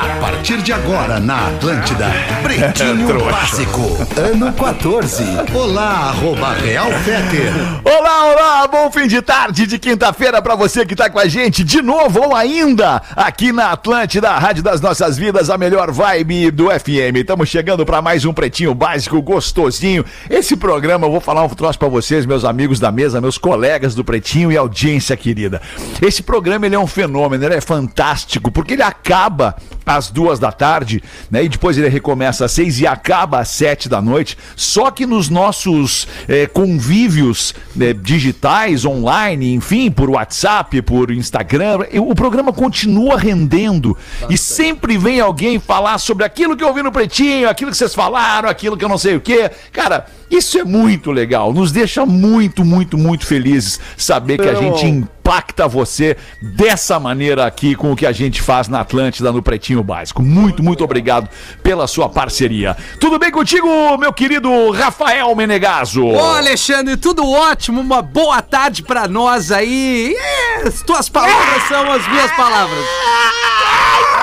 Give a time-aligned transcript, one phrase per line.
[0.00, 2.06] A partir de agora na Atlântida,
[2.42, 3.82] Pretinho Básico,
[4.16, 5.22] ano 14.
[5.52, 7.52] Olá, arroba Real Feter.
[7.84, 11.62] Olá, olá, bom fim de tarde de quinta-feira pra você que tá com a gente
[11.62, 16.50] de novo ou ainda aqui na Atlântida, a Rádio das Nossas Vidas, a melhor vibe
[16.50, 17.16] do FM.
[17.16, 20.02] Estamos chegando pra mais um Pretinho Básico gostosinho.
[20.30, 23.94] Esse programa, eu vou falar um troço pra vocês, meus amigos da mesa, meus colegas
[23.94, 25.60] do Pretinho e audiência querida.
[26.00, 29.56] Esse programa, ele é um fenômeno, ele é fantástico, porque ele acaba
[29.96, 31.44] às duas da tarde, né?
[31.44, 34.36] E depois ele recomeça às seis e acaba às sete da noite.
[34.56, 42.14] Só que nos nossos eh, convívios né, digitais, online, enfim, por WhatsApp, por Instagram, o
[42.14, 43.96] programa continua rendendo.
[44.28, 47.94] E sempre vem alguém falar sobre aquilo que eu ouvi no Pretinho, aquilo que vocês
[47.94, 49.50] falaram, aquilo que eu não sei o quê.
[49.72, 51.52] Cara, isso é muito legal.
[51.52, 57.74] Nos deixa muito, muito, muito felizes saber que a gente impacta você dessa maneira aqui
[57.74, 60.22] com o que a gente faz na Atlântida no Pretinho Básico.
[60.22, 61.28] Muito, muito obrigado
[61.62, 62.76] pela sua parceria.
[63.00, 63.66] Tudo bem contigo,
[63.98, 66.04] meu querido Rafael Menegaso?
[66.06, 70.14] Ô, Alexandre, tudo ótimo, uma boa tarde pra nós aí.
[70.16, 72.84] É, as tuas palavras são as minhas palavras.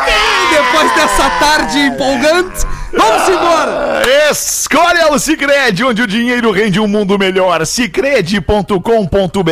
[0.08, 4.02] E depois dessa tarde empolgante, vamos embora.
[4.32, 7.66] Escolha o Cicred, onde o dinheiro rende um mundo melhor.
[7.66, 9.52] Cicred.com.br.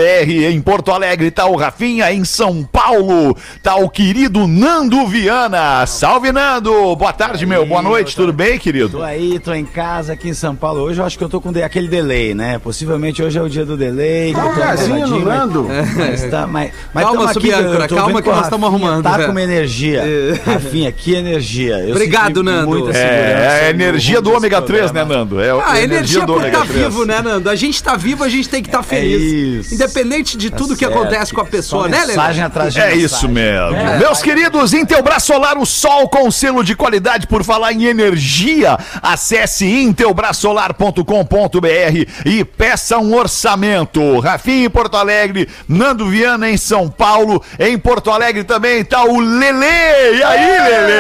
[0.51, 5.85] Em Porto Alegre tá o Rafinha, em São Paulo tá o querido Nando Viana.
[5.85, 6.95] Salve, Nando!
[6.95, 7.65] Boa tarde, meu.
[7.65, 8.97] Boa noite, tudo bem, querido?
[8.97, 10.81] Tô aí, tô em casa aqui em São Paulo.
[10.81, 12.59] Hoje eu acho que eu tô com de- aquele delay, né?
[12.59, 14.33] Possivelmente hoje é o dia do delay.
[14.33, 15.67] eu tô Casinho no Nando.
[15.97, 19.25] Mas tá, mas, mas Calma, tô calma que nós estamos arrumando, Tá é.
[19.25, 20.03] com uma energia.
[20.05, 20.33] É.
[20.51, 21.79] Rafinha, que energia.
[21.79, 22.67] Eu Obrigado, Nando.
[22.67, 25.03] muita É, segurança é a no energia do ômega 3, né.
[25.03, 25.41] Nando?
[25.41, 26.71] É Ah, a energia por ômega 3.
[26.71, 27.49] vivo, né, Nando?
[27.49, 29.65] A gente tá vivo, a gente tem que estar feliz.
[29.65, 29.75] isso.
[29.75, 32.05] Independente de tudo que Tá acontece com a pessoa, né?
[32.05, 33.05] Mensagem atrás de É mensagem.
[33.05, 33.75] isso mesmo.
[33.75, 33.97] É.
[33.99, 38.77] Meus queridos, Intelbras Solar, o sol com selo de qualidade por falar em energia.
[39.01, 44.19] Acesse intelbrasolar.com.br e peça um orçamento.
[44.19, 47.41] Rafinha em Porto Alegre, Nando Viana em São Paulo.
[47.59, 50.15] Em Porto Alegre também tá o Lelê.
[50.17, 50.95] E aí, Lelê?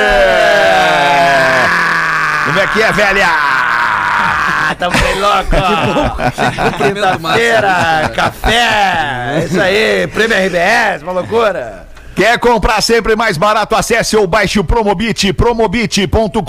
[2.45, 3.27] Como é que é, velha?
[3.27, 5.49] Ah, tamo bem louco.
[6.77, 9.35] Quinta-feira, café.
[9.35, 11.87] É isso aí, prêmio RBS, uma loucura.
[12.15, 13.75] Quer comprar sempre mais barato?
[13.75, 16.39] Acesse ou baixe o Promobit, promobit.com.br.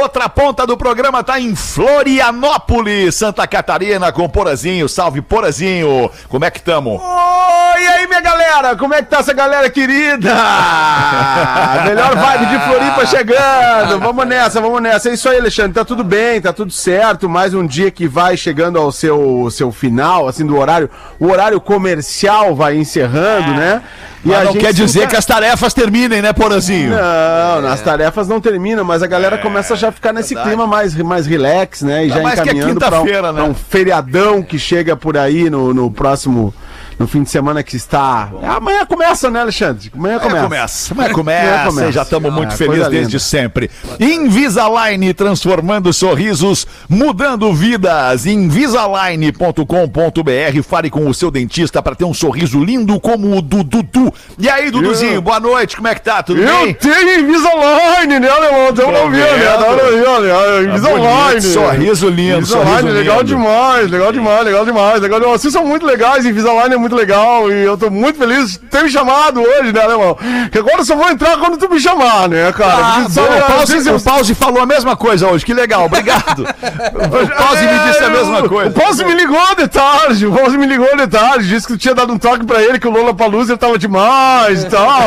[0.00, 4.88] Outra ponta do programa tá em Florianópolis, Santa Catarina, com Porazinho.
[4.88, 6.10] Salve, Porazinho.
[6.26, 7.02] Como é que tamo?
[7.02, 8.74] Oi, e aí, minha galera?
[8.76, 10.32] Como é que tá essa galera querida?
[11.84, 14.00] Melhor vibe de Floripa chegando.
[14.00, 15.10] Vamos nessa, vamos nessa.
[15.10, 15.74] É isso aí, Alexandre.
[15.74, 17.28] Tá tudo bem, tá tudo certo.
[17.28, 20.88] Mais um dia que vai chegando ao seu, seu final, assim, do horário.
[21.20, 23.82] O horário comercial vai encerrando, né?
[24.24, 26.90] E Mas não quer dizer nunca- que as tarefas terminem, né, Porazinho?
[26.90, 30.94] Não, nas tarefas não terminam, mas a galera começa já a ficar nesse clima mais,
[30.94, 31.98] mais relax, né?
[31.98, 33.42] E Ainda já mais que é encaminhando pra um, quinta-feira, né?
[33.42, 36.54] um feriadão que chega por aí no, no próximo.
[36.98, 38.30] No fim de semana que está.
[38.56, 39.90] Amanhã começa, né, Alexandre?
[39.94, 40.42] Amanhã começa.
[40.44, 41.92] começa, amanhã começa, Amanhã começa.
[41.92, 43.70] já estamos muito Ah, felizes coisa desde sempre.
[43.98, 48.26] Invisalign, transformando sorrisos, mudando vidas.
[48.26, 54.12] Invisalign.com.br, fale com o seu dentista para ter um sorriso lindo como o do Dudu.
[54.38, 56.22] E aí, Duduzinho, boa noite, como é que tá?
[56.22, 56.74] Tudo Eu bem?
[56.74, 58.68] tenho Invisalign, né, alemão?
[58.70, 59.34] Estamos Tô ouvindo, né?
[59.34, 59.64] vendo.
[59.64, 59.70] Tá
[60.20, 60.64] né?
[60.64, 61.40] Invisalign.
[61.42, 63.28] sorriso lindo, Invisalign, sorriso legal lindo.
[63.28, 65.40] demais, legal demais, legal demais, legal demais.
[65.40, 68.82] Vocês são muito legais, Invisalign é muito legal e eu tô muito feliz de ter
[68.82, 70.16] me chamado hoje, né, alemão?
[70.52, 72.76] Que agora eu só vou entrar quando tu me chamar, né, cara?
[72.76, 76.42] Ah, sabe, o, Pause, o Pause falou a mesma coisa hoje, que legal, obrigado.
[76.44, 78.70] o Pause me disse a mesma coisa.
[78.70, 81.78] O Pause me ligou de tarde, o Pause me ligou de tarde, disse que tu
[81.78, 85.00] tinha dado um toque pra ele, que o Lola Palusa tava demais e tal.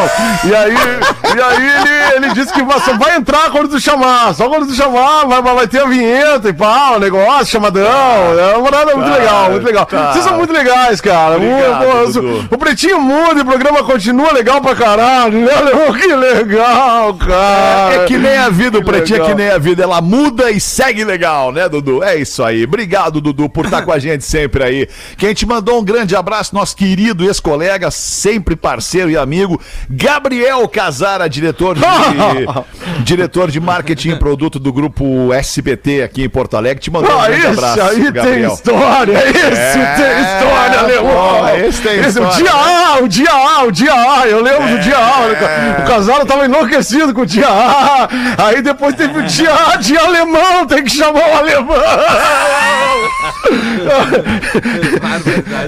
[0.44, 4.50] E aí, e aí ele, ele disse que só vai entrar quando tu chamar, só
[4.50, 7.84] quando tu chamar, vai, vai, ter a vinheta e pá, o negócio, chamadão.
[7.86, 9.88] É uma parada muito legal, muito legal.
[10.12, 11.36] Vocês são muito legais, cara.
[11.36, 12.48] Obrigado, Dudu.
[12.52, 15.94] o Pretinho muda e o programa continua legal pra caralho, né, Leão?
[15.98, 17.94] Que legal, cara.
[17.96, 19.38] É que nem a vida, o pretinho é que legal.
[19.38, 22.04] nem a vida, ela muda e segue legal, né, Dudu?
[22.04, 22.64] É isso aí.
[22.64, 24.88] Obrigado, Dudu, por estar com a gente sempre aí.
[25.18, 29.60] Quem te mandou um grande abraço, nosso querido ex-colega, sempre parceiro e amigo,
[29.90, 31.82] Gabriel Casara, diretor de,
[33.04, 36.82] diretor de marketing e produto do grupo SBT aqui em Porto Alegre.
[36.84, 38.54] Te mandou um Ah, grande esse abraço, aí tem Gabriel.
[38.54, 41.46] história, esse É, tem história, Alemão.
[41.66, 42.36] Esse tem o história.
[42.36, 45.82] dia A Ah, o dia A, o dia A, eu lembro do dia A.
[45.82, 48.08] O casal tava enlouquecido com o dia A.
[48.48, 51.78] Aí depois teve o dia A, dia alemão, tem que chamar o alemão.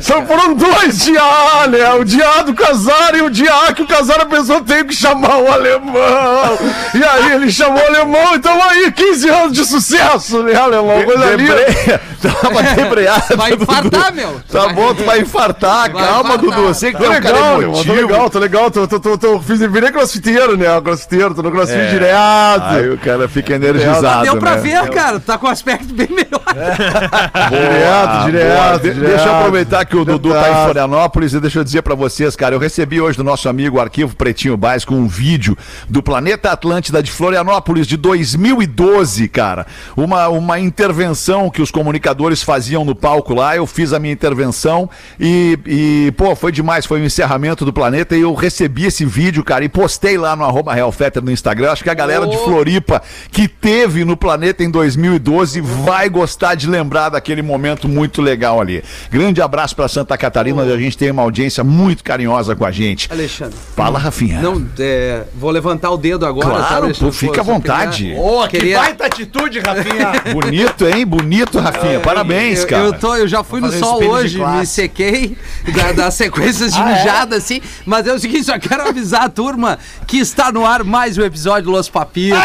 [0.02, 1.94] Só foram dois dia A, né?
[1.94, 4.86] O dia A do casar e o dia A que o casar a pessoa tem
[4.86, 6.58] que chamar o alemão.
[6.94, 11.04] E aí ele chamou o alemão, então aí 15 anos de sucesso, né, alemão?
[11.04, 11.56] Coisa linda.
[11.56, 12.02] Debreia.
[12.22, 13.36] Tava debreada.
[13.38, 14.42] Vai infartar, meu.
[14.52, 15.92] Tá bom, tu vai infartar.
[15.92, 16.38] Vai Calma, infartar.
[16.38, 16.68] Dudu.
[16.68, 19.18] Você que Tô é um cara legal, meu, tô legal, tô legal, tô, tô, tô,
[19.18, 20.66] tô, fiz, virei crossfiteiro, né?
[20.82, 21.88] Crossfiteiro, tô no crossfit É.
[21.88, 22.64] direto.
[22.64, 24.62] Aí o cara fica energizado, Deu pra né?
[24.62, 25.20] ver, cara.
[25.20, 26.40] Tá com um aspecto bem melhor.
[27.50, 28.80] Boa, direto, boa.
[28.80, 30.64] direto, De- Deixa eu aproveitar que o Dudu tá em.
[30.64, 34.16] Florianópolis e deixa eu dizer pra vocês, cara, eu recebi hoje do nosso amigo Arquivo
[34.16, 35.58] Pretinho Básico um vídeo
[35.88, 39.66] do Planeta Atlântida de Florianópolis de 2012, cara.
[39.96, 44.90] Uma, uma intervenção que os comunicadores faziam no palco lá, eu fiz a minha intervenção
[45.20, 49.44] e, e, pô, foi demais, foi o encerramento do Planeta e eu recebi esse vídeo,
[49.44, 51.72] cara, e postei lá no arroba Real Fetter no Instagram.
[51.72, 52.44] Acho que a galera de Ô.
[52.44, 53.02] Floripa
[53.32, 58.84] que teve no Planeta em 2012 vai gostar de lembrar daquele momento muito legal ali.
[59.10, 62.72] Grande abraço pra Santa Catarina, onde a gente tem uma audiência muito carinhosa com a
[62.72, 63.08] gente.
[63.12, 63.56] Alexandre.
[63.76, 64.42] Fala, Rafinha.
[64.42, 68.04] Não, é, vou levantar o dedo agora, Claro, tá, pô, fica à vontade.
[68.06, 70.12] queria- Ô, que Queria- baita atitude, Rafinha.
[70.34, 71.06] Bonito, hein?
[71.06, 72.00] Bonito, Rafinha.
[72.00, 72.84] Parabéns, eu, cara.
[72.84, 75.38] Eu, tô, eu já fui no sol hoje, me sequei
[75.76, 76.94] da- das sequências de Ah, é?
[76.98, 77.62] mijada, assim.
[77.86, 79.78] Mas é o seguinte, só quero avisar a turma
[80.08, 82.40] que está no ar mais um episódio do Los Papitos.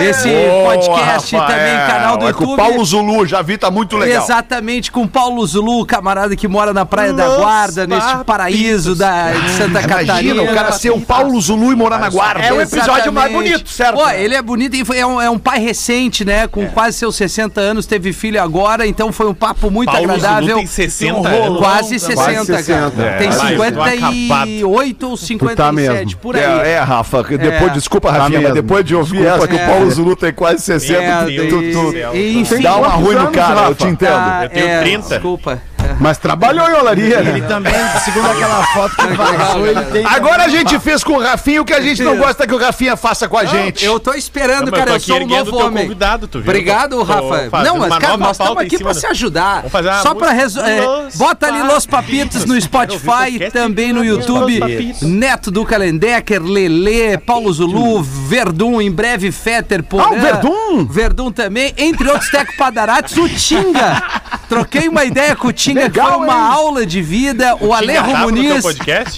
[0.00, 1.58] Esse Boa, podcast Rafael.
[1.58, 2.56] também, canal do É com o YouTube.
[2.56, 4.22] Paulo Zulu, já vi, tá muito legal.
[4.22, 9.32] Exatamente, com Paulo Zulu, camarada que mora na Praia da Los Guarda, neste paraíso da,
[9.32, 10.12] de Santa Catarina.
[10.20, 12.44] Imagina o cara ser o Paulo Zulu e morar na guarda.
[12.44, 13.50] É o episódio mais Exatamente.
[13.52, 13.94] bonito, certo?
[13.96, 16.46] Pô, ele é bonito e é, um, é um pai recente, né?
[16.46, 20.46] Com quase seus 60 anos, teve filho agora, então foi um papo muito Paulo agradável.
[20.48, 21.58] Zulu tem 60 Um anos.
[21.58, 22.44] Quase 60, cara.
[22.44, 23.16] 60, é.
[23.18, 26.20] Tem Vai, eu tô 58 ou 57, mesmo.
[26.20, 26.42] por aí.
[26.42, 27.74] É, é, Rafa, que depois, É.
[27.74, 31.02] desculpa, Rafinha, mas depois de ouvir Desculpa essa que o Paulo Zulu tem quase 60,
[31.02, 34.10] É, tu- tu, tu- dá uma ruim no cara, eu te entendo.
[34.10, 35.08] tá, Eu tenho é, 30.
[35.08, 35.62] Desculpa.
[36.00, 37.30] Mas trabalhou em olaria, né?
[37.32, 37.74] Ele também,
[38.04, 40.04] segundo aquela foto que vazou, ele tem.
[40.06, 42.58] Agora a gente fez com o Rafinha o que a gente não gosta que o
[42.58, 43.84] Rafinha faça com a gente.
[43.84, 44.92] Eu tô esperando, Não, cara.
[44.92, 45.82] eu Eu tô sou aqui um novo homem.
[45.84, 46.48] convidado, tu viu?
[46.50, 47.62] Obrigado, Rafa.
[47.62, 49.56] Não, mas, cara, nós estamos aqui pra do- se ajudar.
[49.56, 50.70] Vamos fazer uma Só pra resolver.
[50.70, 54.58] É, bota ali Los Papitos no Spotify, também no Los YouTube.
[54.58, 55.02] Papitos.
[55.02, 60.04] Neto do Calendecker, Lelê, Paulo Zulu, Verdun, em breve Fetter, Porã.
[60.04, 60.84] Ah, o Verdun!
[60.86, 64.02] Verdun também, entre outros Teco Padarates, o Tinga.
[64.48, 67.56] Troquei uma ideia com o Tinga, que foi uma aula de vida.
[67.60, 68.64] O, Alejo no teu Muniz.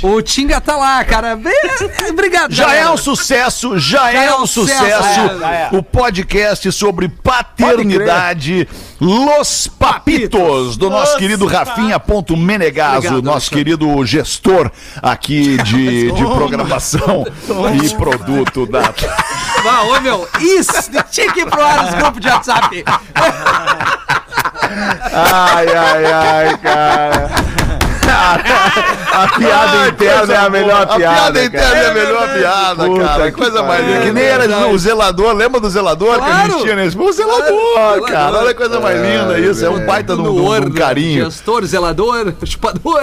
[0.02, 1.38] O Tinga tá lá, cara.
[2.08, 2.86] Obrigado, Já galera.
[2.86, 5.20] é um sucesso, já, é, um sucesso.
[5.72, 8.69] O podcast sobre paternidade
[9.00, 14.70] Los Papitos, do nosso querido Rafinha Ponto Menegaso, Obrigado, nosso querido gestor
[15.02, 17.25] aqui de, de programação
[17.82, 18.92] e produto da.
[19.64, 20.72] Ah, ô meu, isso!
[21.10, 22.84] Tinha que ir pro ar os grupos de WhatsApp.
[25.12, 27.30] Ai, ai, ai, cara.
[29.12, 30.99] A piada interna é a melhor A piada.
[30.99, 31.78] piada interna cara.
[31.78, 33.31] é a melhor piada, Puta cara.
[33.31, 34.00] que Coisa mais linda.
[34.00, 36.52] Que nem era o zelador, lembra do zelador que a Claro.
[36.52, 36.99] gente tinha nesse?
[36.99, 38.38] O zelador, Claro, cara.
[38.38, 39.64] Olha a coisa mais linda isso.
[39.64, 41.25] É um baita de um- carinho.
[41.26, 43.02] Gestor, zelador, chupador.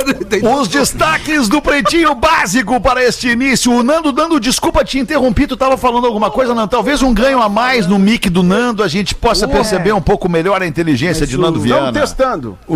[0.60, 3.72] Os destaques do Pretinho Básico para este início.
[3.72, 6.68] O Nando dando desculpa te interrompi, tu tava falando alguma coisa, não?
[6.68, 10.28] Talvez um ganho a mais no mic do Nando, a gente possa perceber um pouco
[10.28, 11.92] melhor a inteligência de Nando Viana.
[11.94, 12.58] testando.
[12.68, 12.76] O,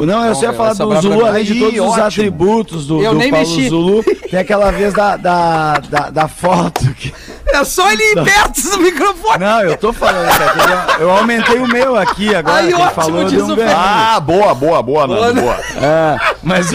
[0.00, 2.06] o- não, eu só ia falar do Zulu, além de todos Ih, os ótimo.
[2.06, 3.68] atributos do, Eu do nem Paulo mexi.
[3.68, 4.04] Zulu.
[4.30, 7.12] Tem aquela vez da, da, da, da foto que.
[7.46, 9.38] É só ele ir perto do microfone.
[9.44, 10.96] Não, eu tô falando, cara.
[10.98, 12.58] Eu, eu aumentei o meu aqui agora.
[12.60, 13.76] Aí, quem ótimo, falou diz um o ganho.
[13.76, 15.54] Ah, boa, boa, boa, Nando, boa.
[15.76, 16.70] É, mas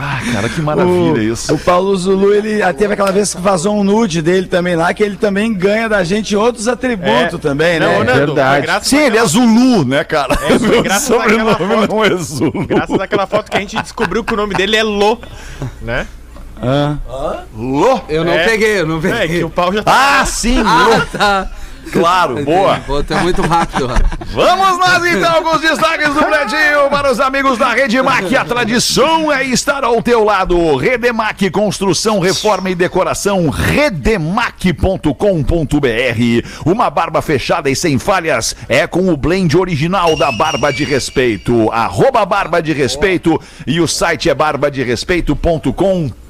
[0.00, 1.52] Ah, cara, que maravilha o, isso.
[1.52, 4.94] o Paulo Zulu, ele ah, teve aquela vez que vazou um nude dele também lá,
[4.94, 7.86] que ele também ganha da gente outros atributos também, né?
[7.86, 8.52] Não, Nando, verdade.
[8.58, 10.34] foi graças Sim, ele é Zulu, né, cara?
[10.34, 11.94] É, foi Meu graças àquela sobrenome foto.
[11.94, 12.66] não é Zulu.
[12.68, 15.18] Graças àquela foto que a gente descobriu que o nome dele é Lô,
[15.82, 16.06] né?
[16.62, 16.96] Ah.
[17.56, 18.00] Lô?
[18.08, 18.44] Eu não É.
[18.44, 19.44] peguei, eu não É, que peguei.
[19.44, 20.20] o pau já tá...
[20.20, 20.68] Ah, sim, Lô.
[20.68, 21.50] Ah, tá.
[21.92, 22.80] Claro, boa.
[22.86, 23.88] Pô, tá muito rápido.
[24.32, 28.36] Vamos nós então os destaques do Pretinho para os amigos da Redemac.
[28.36, 30.76] A tradição é estar ao teu lado.
[30.76, 33.48] Redemac, construção, reforma e decoração.
[33.48, 34.68] Redemac.com.br.
[36.64, 41.70] Uma barba fechada e sem falhas é com o blend original da Barba de Respeito.
[41.72, 46.27] Arroba Barba de Respeito e o site é barbaderespeito.com.br.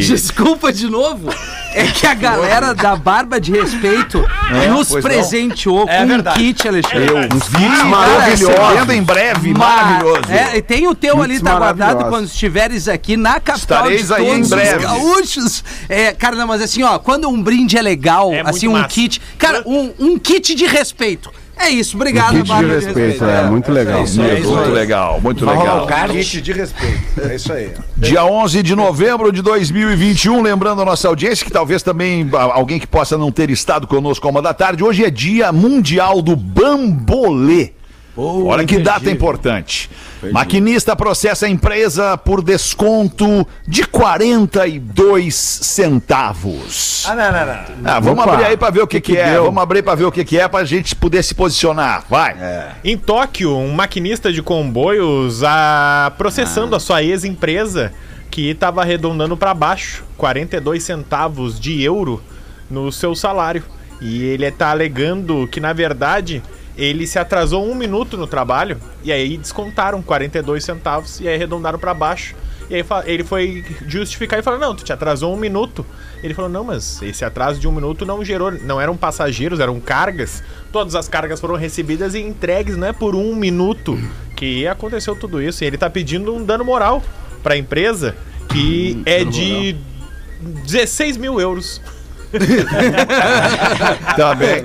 [0.00, 1.28] Desculpa de novo.
[1.72, 4.24] É que a galera da Barba de Respeito
[4.70, 5.10] nos pois não.
[5.10, 7.08] presenteou É com um kit, Alexandre.
[7.08, 8.46] Eu Cara, maravilhoso.
[8.62, 10.22] recebendo em breve, Ma- maravilhoso.
[10.30, 14.06] É, e tem o teu ali, Kits tá guardado quando estiveres aqui na capital Estareis
[14.06, 14.84] de aí em todos os breve.
[14.84, 15.64] gaúchos.
[15.88, 18.88] É, cara, não, mas assim, ó, quando um brinde é legal, É assim, um massa.
[18.88, 19.20] kit.
[19.36, 21.28] Cara, um, um kit de respeito.
[21.56, 23.98] É isso, obrigado, Kit de Bárbara, respeito, é, muito legal.
[24.00, 25.86] Muito, muito legal, muito Vai legal.
[25.86, 26.10] kart?
[26.12, 27.20] Kit de respeito.
[27.20, 27.72] É isso aí.
[27.96, 32.86] Dia 11 de novembro de 2021, lembrando a nossa audiência que talvez também alguém que
[32.86, 37.72] possa não ter estado conosco a uma da tarde, hoje é dia mundial do bambolê.
[38.16, 39.90] Olha que data importante.
[40.32, 47.04] Maquinista processa a empresa por desconto de 42 centavos.
[47.06, 47.90] Ah, não, não, não.
[47.90, 49.32] Ah, vamos Opa, abrir aí pra ver o que, que, que é.
[49.32, 49.44] deu?
[49.44, 52.04] Vamos abrir pra ver o que, que é pra gente poder se posicionar.
[52.08, 52.36] Vai.
[52.84, 57.92] Em Tóquio, um maquinista de comboios ah, processando a sua ex-empresa
[58.30, 62.22] que estava arredondando para baixo 42 centavos de euro
[62.70, 63.62] no seu salário.
[64.00, 66.42] E ele está alegando que, na verdade,
[66.76, 71.78] ele se atrasou um minuto no trabalho e aí descontaram 42 centavos e aí arredondaram
[71.78, 72.34] para baixo.
[72.68, 75.84] E aí ele foi justificar e falou: Não, tu te atrasou um minuto.
[76.22, 79.78] Ele falou: Não, mas esse atraso de um minuto não gerou, não eram passageiros, eram
[79.80, 80.42] cargas.
[80.72, 83.98] Todas as cargas foram recebidas e entregues, não é por um minuto
[84.34, 85.62] que aconteceu tudo isso.
[85.62, 87.02] E ele tá pedindo um dano moral
[87.42, 88.16] pra empresa
[88.48, 89.76] que é de
[90.40, 91.80] 16 mil euros.
[94.16, 94.64] Tá bem.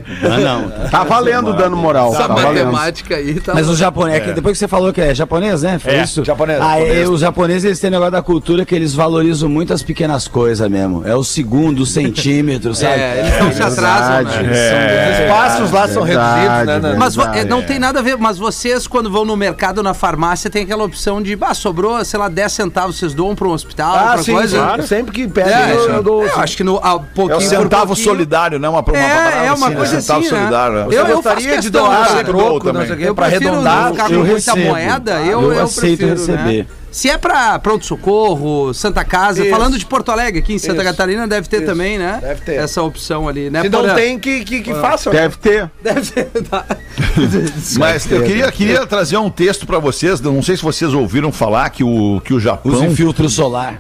[0.92, 2.10] Tá valendo o dano moral.
[2.14, 2.72] Essa Tá valendo.
[2.72, 3.54] matemática aí tá.
[3.54, 5.80] Mas os japoneses, é que depois que você falou que é japonês, né?
[5.80, 6.24] Foi É, isso?
[6.24, 6.98] japonês, Ah, japonês.
[6.98, 10.28] é, os japoneses eles têm um negócio da cultura que eles valorizam muito as pequenas
[10.28, 11.06] coisas mesmo.
[11.08, 13.00] É o segundo, o centímetro, sabe?
[13.00, 15.12] É, eles não se atrasam, né?
[15.22, 16.96] Os passos lá são Verdade, reduzidos, né?
[16.98, 17.64] Mas é, não é.
[17.64, 21.22] tem nada a ver, mas vocês, quando vão no mercado, na farmácia, tem aquela opção
[21.22, 24.34] de, ah, sobrou, sei lá, 10 centavos, vocês doam para um hospital, Ah, pra sim,
[24.34, 24.58] coisa.
[24.58, 24.84] claro.
[24.88, 26.26] Sempre que pede, É, eu, eu dou.
[26.38, 28.70] acho que no, a É pouquinho centavo solidário, né?
[28.70, 29.76] Uma, uma É, é uma assim, né?
[29.76, 30.40] coisa centavo assim, né?
[30.40, 30.76] solidário.
[30.78, 32.14] Eu, Você eu faço gostaria de doar cara.
[32.16, 32.82] esse troco, também.
[32.92, 33.92] o Eu prefiro arredondar.
[33.92, 36.58] ficar com eu muita moeda, eu, Eu eu, aceito prefiro, receber.
[36.64, 36.66] Né?
[36.92, 39.52] Se é pra pronto-socorro, Santa Casa, Isso.
[39.52, 40.84] falando de Porto Alegre, aqui em Santa Isso.
[40.86, 41.66] Catarina, deve ter Isso.
[41.68, 42.18] também, né?
[42.20, 42.56] Deve ter.
[42.56, 43.62] Essa opção ali, né?
[43.62, 45.14] Se não tem, que, que, que façam.
[45.14, 45.22] né?
[45.22, 45.70] Deve ter.
[45.84, 46.26] Deve ter.
[46.50, 46.66] Tá.
[47.78, 50.20] Mas eu queria, queria trazer um texto pra vocês.
[50.20, 52.72] Não sei se vocês ouviram falar que o, que o Japão.
[52.72, 53.80] Use filtro solar.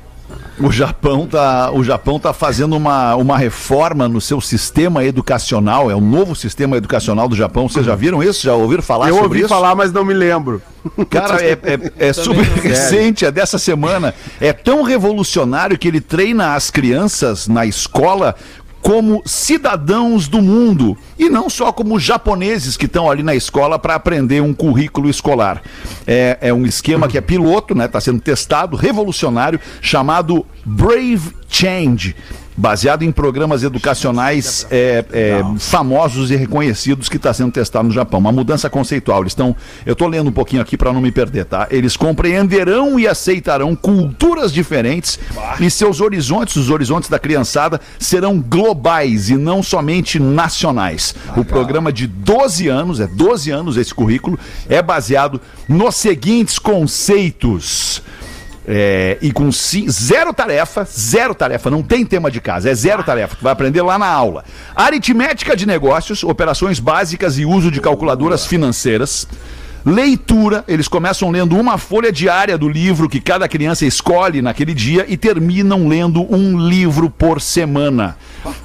[0.61, 5.95] O Japão tá, o Japão tá fazendo uma, uma reforma no seu sistema educacional, é
[5.95, 7.69] o novo sistema educacional do Japão.
[7.69, 8.43] Vocês já viram isso?
[8.43, 9.47] Já ouviram falar Eu sobre ouvi isso?
[9.49, 10.61] falar, mas não me lembro.
[11.09, 14.13] Cara, é, é- é super recente, é dessa semana.
[14.39, 18.35] É tão revolucionário que ele treina as crianças na escola
[18.81, 23.95] como cidadãos do mundo e não só como japoneses que estão ali na escola para
[23.95, 25.61] aprender um currículo escolar.
[26.07, 27.85] É, é um esquema que é piloto, né?
[27.85, 32.15] Está sendo testado, revolucionário, chamado Brave Change.
[32.59, 38.19] Baseado em programas educacionais é, é, famosos e reconhecidos que está sendo testado no Japão.
[38.19, 39.21] Uma mudança conceitual.
[39.21, 39.55] Eles estão.
[39.85, 41.69] Eu estou lendo um pouquinho aqui para não me perder, tá?
[41.71, 45.17] Eles compreenderão e aceitarão culturas diferentes
[45.57, 51.15] e seus horizontes, os horizontes da criançada, serão globais e não somente nacionais.
[51.37, 54.37] O programa de 12 anos, é 12 anos esse currículo,
[54.67, 58.03] é baseado nos seguintes conceitos.
[58.71, 63.35] É, e com zero tarefa, zero tarefa, não tem tema de casa, é zero tarefa,
[63.35, 64.45] tu vai aprender lá na aula.
[64.75, 69.27] Aritmética de negócios, operações básicas e uso de calculadoras financeiras.
[69.83, 75.03] Leitura, eles começam lendo uma folha diária do livro que cada criança escolhe naquele dia
[75.07, 78.17] e terminam lendo um livro por semana.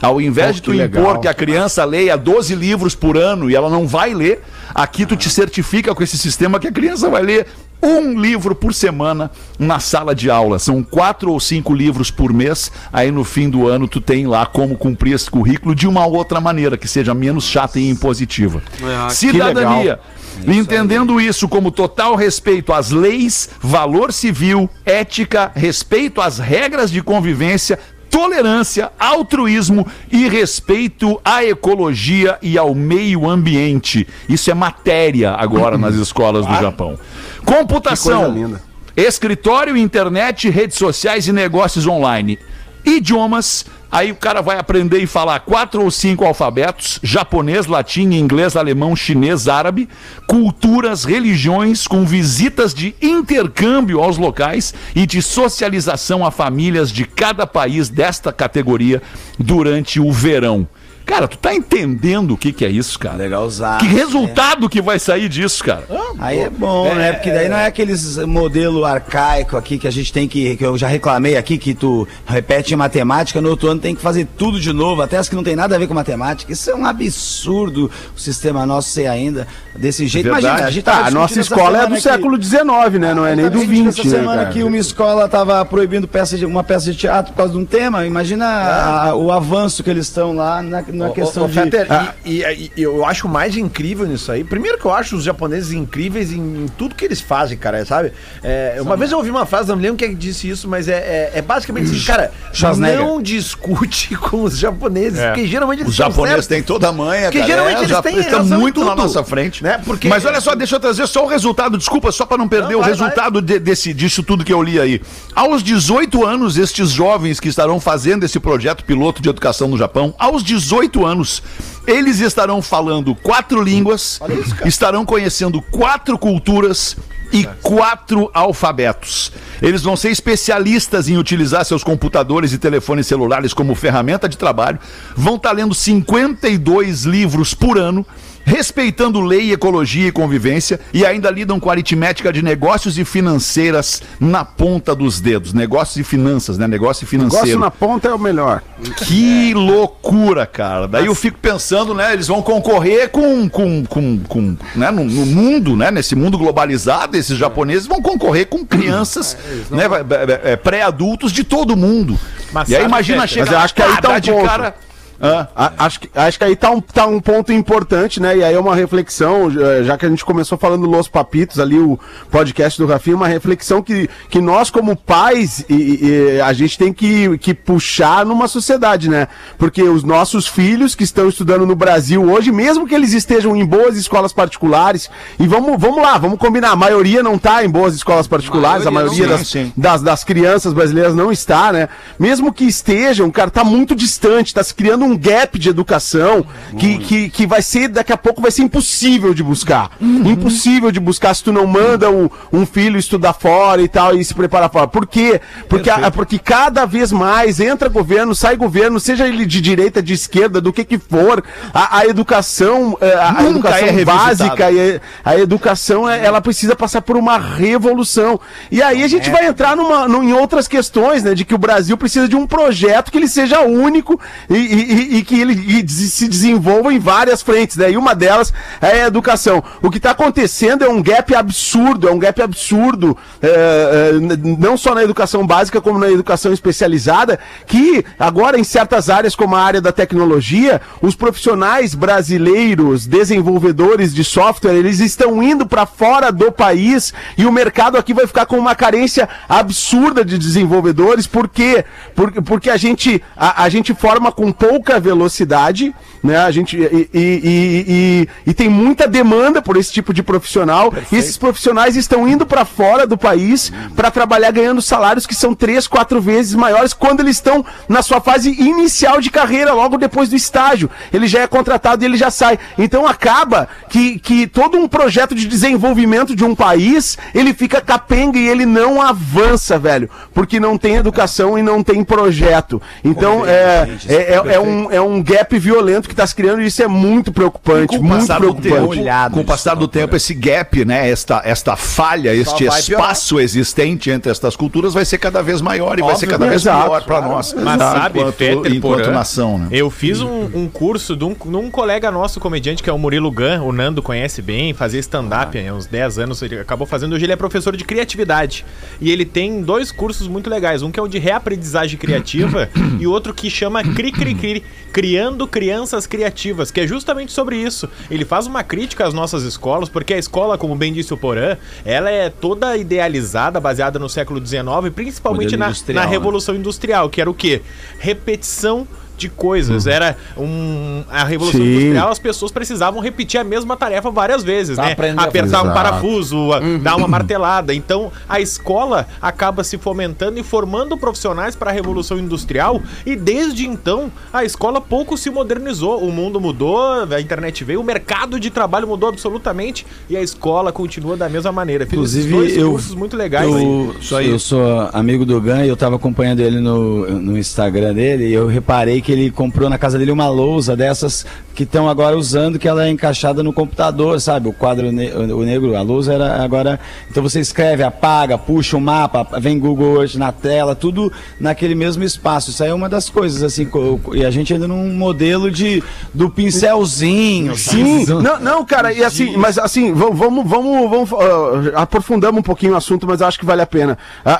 [0.03, 1.03] Ao invés de que tu legal.
[1.03, 4.43] impor que a criança leia 12 livros por ano e ela não vai ler,
[4.75, 7.47] aqui tu te certifica com esse sistema que a criança vai ler
[7.85, 10.59] um livro por semana na sala de aula.
[10.59, 12.73] São quatro ou cinco livros por mês.
[12.93, 16.41] Aí no fim do ano tu tem lá como cumprir esse currículo de uma outra
[16.41, 18.63] maneira, que seja menos chata e impositiva.
[18.83, 20.01] É, Cidadania.
[20.47, 27.79] Entendendo isso como total respeito às leis, valor civil, ética, respeito às regras de convivência,
[28.15, 34.07] tolerância, altruísmo e respeito à ecologia e ao meio ambiente.
[34.29, 36.97] Isso é matéria agora nas escolas do Japão.
[37.45, 38.57] Computação.
[38.97, 42.39] Escritório, internet, redes sociais e negócios online.
[42.85, 48.57] Idiomas, aí o cara vai aprender e falar quatro ou cinco alfabetos: japonês, latim, inglês,
[48.57, 49.89] alemão, chinês, árabe.
[50.27, 57.47] Culturas, religiões, com visitas de intercâmbio aos locais e de socialização a famílias de cada
[57.47, 59.01] país desta categoria
[59.39, 60.67] durante o verão.
[61.07, 63.17] Cara, tu tá entendendo o que que é isso, cara?
[63.17, 63.79] Legal usar.
[63.79, 65.85] Que resultado que vai sair disso, cara?
[66.19, 67.13] Aí é bom, né?
[67.13, 70.57] Porque daí não é aqueles modelo arcaico aqui que a gente tem que.
[70.57, 74.01] que eu já reclamei aqui, que tu repete em matemática, no outro ano tem que
[74.01, 76.51] fazer tudo de novo, até as que não tem nada a ver com matemática.
[76.53, 79.47] Isso é um absurdo o sistema nosso ser ainda
[79.77, 80.25] desse jeito.
[80.25, 80.47] Verdade.
[80.47, 82.65] Imagina, a gente Tá, tava a nossa escola é do que- século XIX,
[82.99, 83.15] né?
[83.15, 84.51] Não é nem do XX, Essa né, semana cara?
[84.53, 87.65] que uma escola estava proibindo peça de, uma peça de teatro por causa de um
[87.65, 91.55] tema, imagina a- o avanço que eles estão lá na, na questão Ô, ô, de.
[91.55, 94.43] Fetter, Ah, e, e- e eu acho mais incrível nisso aí.
[94.45, 98.13] Primeiro que eu acho os japoneses incríveis em, tudo que eles fazem, cara, sabe?
[98.43, 100.69] É, uma vez eu ouvi uma frase, não me lembro quem é que disse isso,
[100.69, 103.01] mas é, é, é basicamente assim, cara, Schwarzenegger.
[103.01, 105.29] não discute com os japoneses, É.
[105.29, 107.51] porque geralmente eles Os japoneses têm toda a manha, Porque cara.
[107.51, 109.63] geralmente É, eles têm estão razão em muito na nossa frente.
[109.63, 109.81] né?
[109.85, 112.73] Porque- Mas olha só, deixa eu trazer só o resultado, desculpa, só para não perder
[112.73, 115.01] Não, o vai, resultado de- desse, disso tudo que eu li aí.
[115.35, 120.15] Aos 18 anos, estes jovens que estarão fazendo esse projeto piloto de educação no Japão,
[120.19, 121.43] aos 18 anos,
[121.87, 124.21] eles estarão falando quatro línguas,
[124.65, 126.97] estarão conhecendo quatro culturas
[127.33, 129.33] e quatro alfabetos.
[129.61, 134.79] Eles vão ser especialistas em utilizar seus computadores e telefones celulares como ferramenta de trabalho,
[135.17, 138.07] vão estar lendo 52 livros por ano,
[138.45, 144.45] respeitando lei, ecologia e convivência e ainda lidam com aritmética de negócios e financeiras na
[144.45, 145.53] ponta dos dedos.
[145.53, 146.67] Negócios e finanças, né?
[146.69, 147.47] Negócio e financeiro.
[147.47, 148.63] Negócio na ponta é o melhor.
[149.07, 150.87] Que loucura, cara.
[150.87, 152.13] Daí eu fico pensando, né?
[152.13, 153.49] Eles vão concorrer com.
[153.49, 155.91] com, com, com né, no, no mundo, né?
[155.91, 159.37] Nesse mundo globalizado, esses japoneses vão concorrer com crianças,
[159.71, 159.89] né?
[159.89, 162.19] vai- vai- é, Pré-adultos de todo mundo.
[162.53, 164.47] Mas e aí imagina Peter, chegar mas eu acho que aí tá um ponto.
[164.47, 164.75] cara.
[165.21, 168.37] A- Acho que, acho que aí tá um, tá um ponto importante, né?
[168.39, 171.79] E aí é uma reflexão, eh, já que a gente começou falando Los Papitos ali,
[171.79, 171.99] o
[172.31, 176.93] podcast do Rafinha, uma reflexão que, que nós, como pais, e, e a gente tem
[176.93, 179.29] que, que puxar numa sociedade, né?
[179.59, 183.65] Porque os nossos filhos que estão estudando no Brasil hoje, mesmo que eles estejam em
[183.65, 187.95] boas escolas particulares, e vamos, vamos lá, vamos combinar, a maioria não tá em boas
[187.95, 189.39] escolas particulares, a Maioria maioria não.
[189.39, 189.73] das, sim.
[189.77, 191.89] das, das crianças brasileiras não está, né?
[192.19, 196.45] Mesmo que estejam, cara, tá muito distante, tá se criando um gap de educação
[196.79, 199.91] que, que, que vai ser, daqui a pouco vai ser impossível de buscar.
[200.01, 204.25] Impossível de buscar se tu não manda o- um filho estudar fora e tal e
[204.25, 204.87] se preparar fora.
[204.89, 205.41] Por quê?
[205.69, 210.13] Porque, a- porque cada vez mais entra governo, sai governo, seja ele de direita, de
[210.15, 214.71] esquerda, do que que for, a, a educação, eh, a, a Nunca educação é básica
[214.71, 218.41] e a educação é- ela precisa passar por uma revolução.
[218.71, 221.35] E aí a gente vai entrar numa, num- em outras questões, né?
[221.35, 225.17] De que o Brasil precisa de um projeto que ele seja único e, e- e-
[225.19, 227.91] e que ele e se desenvolva em várias frentes, né?
[227.91, 229.63] E uma delas é a educação.
[229.83, 234.13] O que está acontecendo é um gap absurdo, é um gap absurdo, é, é,
[234.59, 239.57] não só na educação básica, como na educação especializada, que agora em certas áreas, como
[239.57, 246.31] a área da tecnologia, os profissionais brasileiros, desenvolvedores de software, eles estão indo para fora
[246.31, 251.49] do país e o mercado aqui vai ficar com uma carência absurda de desenvolvedores, por
[251.49, 251.85] quê?
[252.15, 254.53] Porque, porque a, gente, a, a gente forma com
[254.85, 256.37] pouca velocidade, né?
[256.37, 261.17] A gente, e, e, e, e- tem muita demanda por esse tipo de profissional, e
[261.17, 265.87] esses profissionais estão indo para fora do país para trabalhar ganhando salários que são três,
[265.89, 270.37] quatro vezes maiores quando eles estão na sua fase inicial de carreira, logo depois do
[270.37, 270.91] estágio.
[271.13, 272.59] Ele já é contratado e ele já sai.
[272.79, 278.39] Então acaba que, que todo um projeto de desenvolvimento de um país, ele fica capenga
[278.39, 282.81] e ele não avança, velho, porque não tem educação e não tem projeto.
[283.03, 286.67] Então é, é, é, é um, é um gap violento que está se criando e
[286.67, 289.03] isso é muito preocupante, muito preocupante.
[289.03, 294.11] tempo, com o passar do tempo, esse gap, né, esta, esta falha, este espaço existente
[294.11, 296.85] entre estas culturas vai ser cada vez maior e vai ser Óbvio, cada vez exato,
[296.85, 297.35] pior para claro.
[297.35, 297.55] nós.
[297.55, 299.69] Mas sabe, enquanto, Peter enquanto Porã, nação, né?
[299.71, 302.99] Eu fiz um, um curso de um, de um colega nosso, comediante, que é o
[302.99, 307.15] Murilo Gun, o Nando conhece bem, fazia stand-up há uns 10 anos, ele acabou fazendo,
[307.15, 308.65] hoje ele é professor de criatividade.
[309.01, 313.07] E ele tem dois cursos muito legais, um que é o de reaprendizagem criativa e
[313.07, 317.89] outro que chama Cri Cri Cri, Criando Crianças Criativas, que é justamente sobre isso.
[318.11, 321.57] Ele faz uma crítica às nossas escolas, porque a escola, como bem disse o Porã,
[321.85, 326.07] ela é toda idealizada, baseada no século XIX, principalmente na, na né?
[326.07, 327.61] Revolução Industrial, que era o quê?
[327.99, 329.87] Repetição de coisas.
[329.87, 331.03] Era um.
[331.11, 331.73] A Revolução Sim.
[331.75, 334.93] Industrial, as pessoas precisavam repetir a mesma tarefa várias vezes, né?
[334.93, 337.75] aprender a Apertar um parafuso, a- dar uma martelada.
[337.75, 342.81] Então, a escola acaba se fomentando e formando profissionais para a Revolução Industrial.
[343.07, 346.01] E desde então, a escola pouco se modernizou.
[346.05, 346.79] O mundo mudou,
[347.11, 351.53] a internet veio, o mercado de trabalho mudou absolutamente e a escola continua da mesma
[351.53, 351.85] maneira.
[351.85, 353.49] Fiz Inclusive, eu- cursos muito legais.
[353.51, 358.29] Eu, eu sou amigo do Gan e eu tava acompanhando ele no, no Instagram dele
[358.29, 362.17] e eu reparei que ele comprou na casa dele uma lousa dessas que estão agora
[362.17, 364.49] usando, que ela é encaixada no computador, sabe?
[364.49, 366.81] O quadro ne o negro, a lousa era agora.
[367.09, 372.03] Então você escreve, apaga, puxa o mapa, vem Google hoje na tela, tudo naquele mesmo
[372.03, 372.51] espaço.
[372.51, 373.69] Isso aí é uma das coisas, assim,
[374.15, 377.55] e a gente ainda num modelo de do pincelzinho.
[377.57, 382.73] Sim, não, não, cara, e assim, mas assim, vamos, vamos, vamos, ah, aprofundamos um pouquinho
[382.73, 383.99] o assunto, mas acho que vale a pena.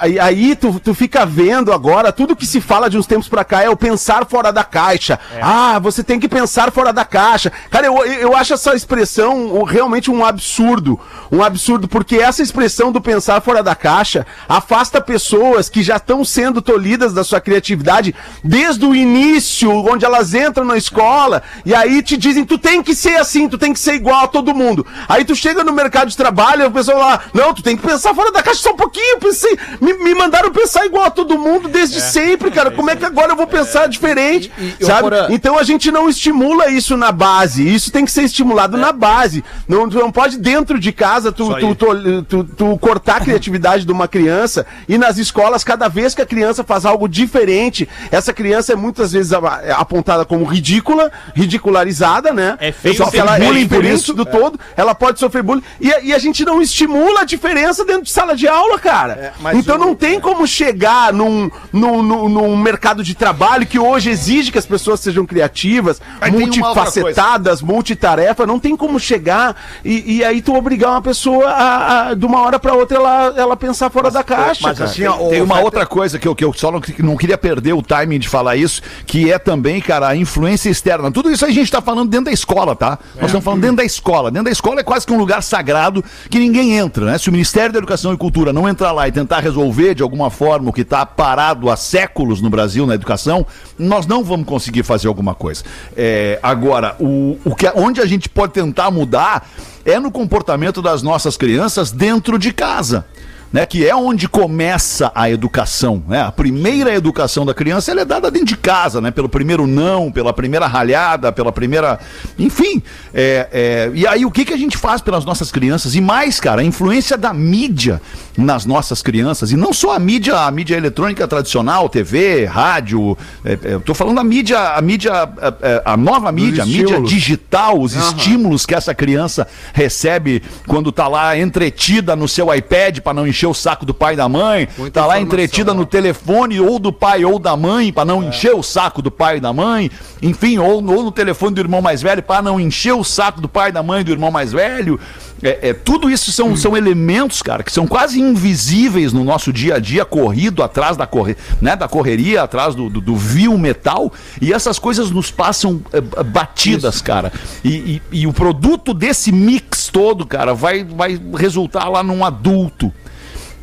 [0.09, 3.45] E aí tu, tu fica vendo agora, tudo que se fala de uns tempos pra
[3.45, 5.19] cá é o pensar fora da caixa.
[5.43, 7.53] Ah, você tem que pensar fora da caixa.
[7.71, 10.99] Cara, eu, eu acho essa expressão realmente um absurdo.
[11.31, 16.25] Um absurdo, porque essa expressão do pensar fora da caixa afasta pessoas que já estão
[16.25, 22.03] sendo tolhidas da sua criatividade desde o início, onde elas entram na escola, e aí
[22.03, 24.87] te dizem, tu tem que ser assim, tu tem que ser igual a todo mundo.
[25.09, 27.87] Aí tu chega no mercado de trabalho e o pessoal lá, não, tu tem que
[27.87, 31.39] pensar fora da caixa só um pouquinho, pensei, me, me mandaram pensar igual a todo
[31.39, 34.87] mundo desde sempre, cara, como é que agora eu vou pensar diferente, E- e, ô,
[34.87, 35.03] sabe?
[35.03, 38.93] Porã- Então a gente não estimula isso na base, isso tem que ser estimulado na
[38.93, 39.45] base.
[39.69, 43.85] Não, tu não pode dentro de casa tu, tu, tu, tu- tu cortar a criatividade
[43.87, 48.33] de uma criança e nas escolas, cada vez que a criança faz algo diferente, essa
[48.33, 51.11] criança é muitas vezes é apontada como ridícula,
[51.55, 52.57] ridicularizada, né?
[52.61, 54.13] É feio Só que ser ela é bullying por isso.
[54.15, 55.63] do todo, ela pode sofrer bullying.
[55.81, 59.33] E, a- e a gente não estimula a diferença dentro de sala de aula, cara.
[59.45, 63.79] É, então o- não tem como chegar num, num, num, num mercado de trabalho que
[63.79, 69.57] hoje exige que as pessoas sejam criativas, tem outra multifacetadas, multitarefa, não tem como chegar
[69.85, 73.35] e, e aí tu obrigar uma pessoa a, a, de uma hora pra outra ela,
[73.37, 74.61] ela pensar fora da caixa.
[74.63, 74.91] mas cara.
[74.91, 77.73] assim, ó, Tem uma outra coisa que eu, que eu só não, não queria perder
[77.73, 81.11] o timing de falar isso, que é também, cara, a influência externa.
[81.11, 82.99] Tudo isso a gente tá falando dentro da escola, tá?
[83.17, 84.31] Nós estamos falando dentro da escola.
[84.31, 87.19] Dentro da escola é quase que um lugar sagrado que ninguém entra, né?
[87.19, 90.31] Se o Ministério da Educação e Cultura não entrar lá e tentar resolver de alguma
[90.31, 93.47] forma o que está parado há séculos no Brasil na educação,
[93.79, 95.63] nós não vamos conseguir fazer alguma coisa.
[95.97, 99.49] É, agora, o, o que, onde a gente pode tentar mudar
[99.85, 103.07] é no comportamento das nossas crianças dentro de casa
[103.55, 106.03] né, que é onde começa a educação.
[106.09, 106.21] Né?
[106.21, 109.13] A primeira educação da criança ela é dada dentro de casa, né?
[109.13, 112.01] pelo primeiro não, pela primeira ralhada, pela primeira.
[112.37, 112.83] Enfim.
[113.15, 115.95] é, é, E aí, o que, que a gente faz pelas nossas crianças?
[115.95, 118.03] E mais, cara, a influência da mídia
[118.37, 119.53] nas nossas crianças.
[119.53, 123.17] E não só a mídia, a mídia eletrônica tradicional, TV, rádio.
[123.45, 126.67] é, é, eu tô falando a mídia, a mídia, é, é, a nova mídia, a
[126.67, 132.99] mídia digital, os estímulos que essa criança recebe quando tá lá entretida no seu iPad
[132.99, 135.87] para não encher o saco do pai e da mãe, Muita tá lá entretida no
[135.87, 139.41] telefone ou do pai ou da mãe para não encher o saco do pai e
[139.41, 139.91] da mãe,
[140.23, 143.49] enfim, ou, ou no telefone do irmão mais velho para não encher o saco do
[143.49, 144.99] pai e da mãe do irmão mais velho.
[145.45, 149.75] É, é, tudo isso são, são elementos, cara, que são quase invisíveis no nosso dia
[149.75, 154.11] a dia, corrido atrás da, corre, né, da correria, atrás do, do, do vil metal,
[154.41, 157.31] e essas coisas nos passam é, é, batidas, cara.
[157.63, 162.91] E, e, e o produto desse mix todo, cara, vai, vai resultar lá num adulto.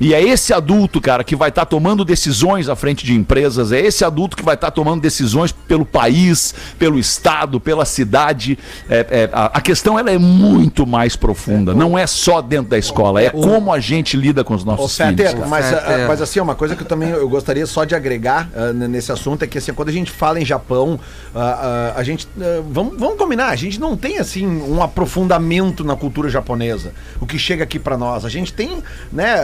[0.04, 3.80] E é esse adulto, cara, que vai estar tomando decisões à frente de empresas, é
[3.80, 8.58] esse adulto que vai estar tomando decisões pelo país, pelo estado, pela cidade.
[8.90, 11.72] É, é, a, a questão ela é muito mais profunda.
[11.76, 14.98] Não é só dentro da escola, é como a gente lida com os Ô, nossos
[14.98, 15.12] filhos.
[15.16, 15.84] Fetter, mas, Fetter.
[16.06, 19.12] ah, mas assim, uma coisa que eu também eu gostaria só de agregar n- nesse
[19.12, 21.00] assunto é que assim, quando a gente fala em Japão,
[21.36, 22.28] ah, ah, a gente.
[22.72, 27.38] vamos, vamos combinar, a gente não tem assim um aprofundamento na cultura japonesa, o que
[27.38, 28.26] chega aqui pra nós.
[28.26, 28.82] A gente tem,
[29.14, 29.36] né,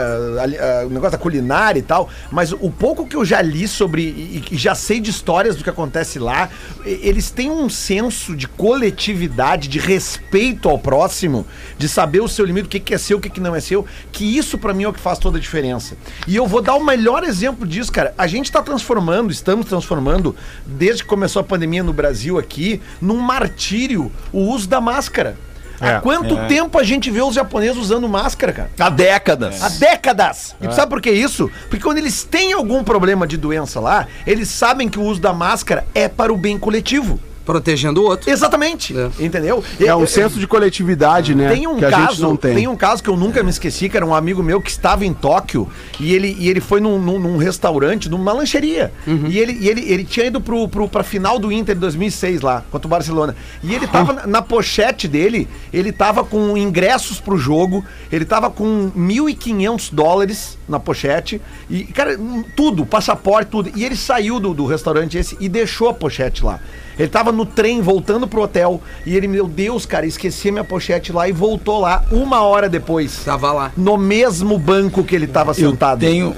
[0.59, 4.01] ah, o negócio da culinária e tal, mas o pouco que eu já li sobre
[4.01, 6.49] e, e já sei de histórias do que acontece lá,
[6.85, 11.45] eles têm um senso de coletividade, de respeito ao próximo,
[11.77, 13.59] de saber o seu limite, o que, que é seu, o que, que não é
[13.59, 15.97] seu, que isso pra mim é o que faz toda a diferença.
[16.27, 18.13] E eu vou dar o melhor exemplo disso, cara.
[18.17, 23.17] A gente tá transformando, estamos transformando, desde que começou a pandemia no Brasil aqui, num
[23.17, 25.37] martírio o uso da máscara.
[25.79, 28.69] É, Há quanto tempo a gente vê os japoneses usando máscara, cara?
[28.79, 29.61] Há décadas.
[29.61, 30.55] Há décadas.
[30.61, 31.51] E tu sabe por que isso?
[31.69, 35.33] Porque quando eles têm algum problema de doença lá, eles sabem que o uso da
[35.33, 37.19] máscara é para o bem coletivo.
[37.47, 38.29] Protegendo o outro.
[38.29, 38.93] Exatamente.
[38.95, 39.09] É.
[39.19, 39.63] Entendeu?
[39.79, 41.49] É um Eu- senso de coletividade, né?
[41.49, 42.53] tem um que a gente caso, não tem.
[42.53, 42.67] tem.
[42.67, 45.13] um caso que eu nunca me esqueci, que era um amigo meu que estava em
[45.13, 45.67] Tóquio
[45.99, 48.91] e ele, e ele foi num, num- num restaurante, numa lancheria.
[49.07, 52.41] E, ele, e ele, ele tinha ido pro, pro, pra final do Inter de 2006
[52.41, 53.33] lá, contra o Barcelona.
[53.63, 58.49] E ele tava na, na pochete dele, ele tava com ingressos pro jogo, ele tava
[58.49, 61.41] com 1.500 dólares na pochete.
[61.69, 63.71] E, cara, hum, tudo, passaporte, tudo.
[63.75, 66.59] E ele saiu do, do restaurante esse e deixou a pochete lá.
[66.99, 70.63] Ele tava no trem voltando pro hotel e ele, meu Deus, cara, esqueci a minha
[70.63, 73.23] pochete lá e voltou lá uma hora depois.
[73.23, 73.71] Tava lá.
[73.77, 75.99] No mesmo banco que ele tava Eu sentado.
[75.99, 76.35] tenho,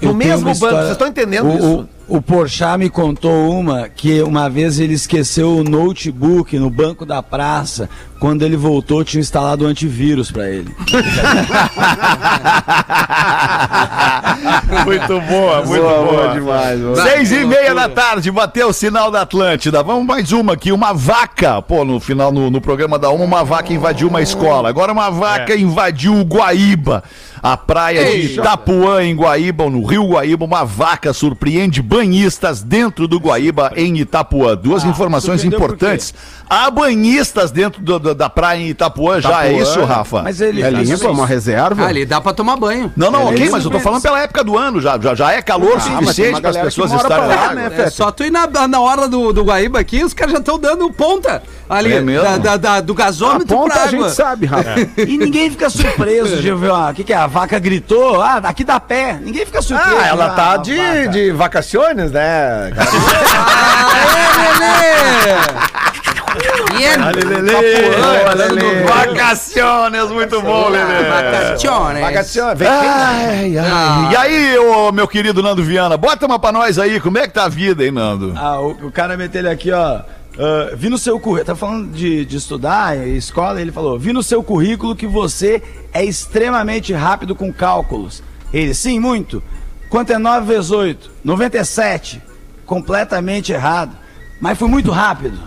[0.00, 1.66] eu No tenho mesmo banco, história- vocês estão entendendo o, isso?
[1.74, 7.06] O, o Porchat me contou uma que uma vez ele esqueceu o notebook no banco
[7.06, 7.88] da praça.
[8.18, 10.72] Quando ele voltou, tinha instalado um antivírus pra ele.
[14.84, 16.04] muito boa, muito Boa, boa.
[16.04, 16.78] boa demais.
[17.02, 19.82] Seis e meia da tarde, bateu o sinal da Atlântida.
[19.82, 20.70] Vamos mais uma aqui.
[20.70, 24.68] Uma vaca, pô, no final, no, no programa da uma, uma vaca invadiu uma escola.
[24.68, 27.02] Agora uma vaca invadiu o Guaíba.
[27.42, 33.18] A praia de Itapuã, em Guaíba, no Rio Guaíba, uma vaca surpreende banhistas dentro do
[33.18, 34.56] Guaíba, em Itapuã.
[34.56, 35.56] Duas informações por quê?
[35.56, 36.14] importantes.
[36.52, 39.62] Há banhistas dentro do- do- da praia em Itapuã, já é Itapuã.
[39.62, 40.22] isso, Rafa?
[40.22, 41.84] Mas ele É limpa, uma reserva?
[41.84, 42.92] Ah, ali dá pra tomar banho.
[42.94, 45.32] Não, não, É ok, mas eu tô falando pela época do ano, já, já, já
[45.32, 47.54] é calor tem suficiente para as pessoas estarem pra lá, lá.
[47.54, 47.72] né?
[47.78, 50.58] É só tu ir na, na hora do, do Guaíba aqui, os caras já estão
[50.58, 52.22] dando ponta ali, É mesmo?
[52.22, 54.08] da, da- da- do A gasômetro ponta pra a água.
[54.08, 54.74] gente sabe, Rafa.
[55.08, 57.16] E ninguém fica surpreso de ver o que, que é?
[57.16, 59.18] A vaca gritou, ah, daqui dá pé.
[59.22, 59.96] Ninguém fica surpreso.
[59.98, 61.08] Ah, ela Ah, tá a de, vaca.
[61.08, 62.72] de vacaciones, né?
[66.70, 68.34] Aê, Lelê!
[68.34, 68.82] Lelê.
[68.84, 71.08] Vacaciones, muito bom, Lelê.
[71.08, 72.02] Vacaciones.
[72.02, 72.58] Vacaciones.
[72.58, 74.12] Vem, Ai, ai.
[74.12, 77.34] E aí, ô, meu querido Nando Viana, bota uma pra nós aí, como é que
[77.34, 78.32] tá a vida, hein, Nando?
[78.36, 80.00] Ah, o, o cara meteu ele aqui, ó.
[80.38, 84.12] ah, vi no seu currículo, tá falando de, de estudar, em escola, ele falou: Vi
[84.12, 88.22] no seu currículo que você é extremamente rápido com cálculos.
[88.52, 89.42] Ele, sim, muito.
[89.88, 91.10] Quanto é 9 vezes 8?
[91.24, 92.22] 97.
[92.64, 94.01] Completamente errado.
[94.42, 95.38] Mas foi muito rápido.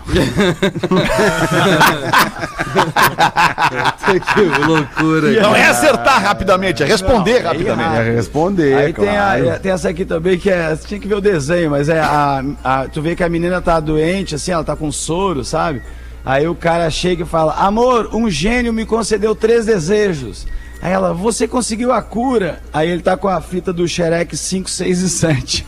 [4.34, 5.40] que loucura.
[5.42, 7.90] Não é acertar rapidamente, é responder Não, aí rapidamente.
[7.90, 8.06] errado.
[8.06, 9.50] É responder, Aí tem, claro.
[9.50, 10.74] a, tem essa aqui também que é.
[10.74, 13.60] Você tinha que ver o desenho, mas é a, a- Tu vê que a menina
[13.60, 15.82] tá doente, assim, ela tá com soro, sabe?
[16.24, 20.46] Aí o cara chega e fala: Amor, um gênio me concedeu três desejos.
[20.80, 22.60] Aí ela, você conseguiu a cura?
[22.72, 25.66] Aí ele tá com a fita do Shrek 5, 6 e 7.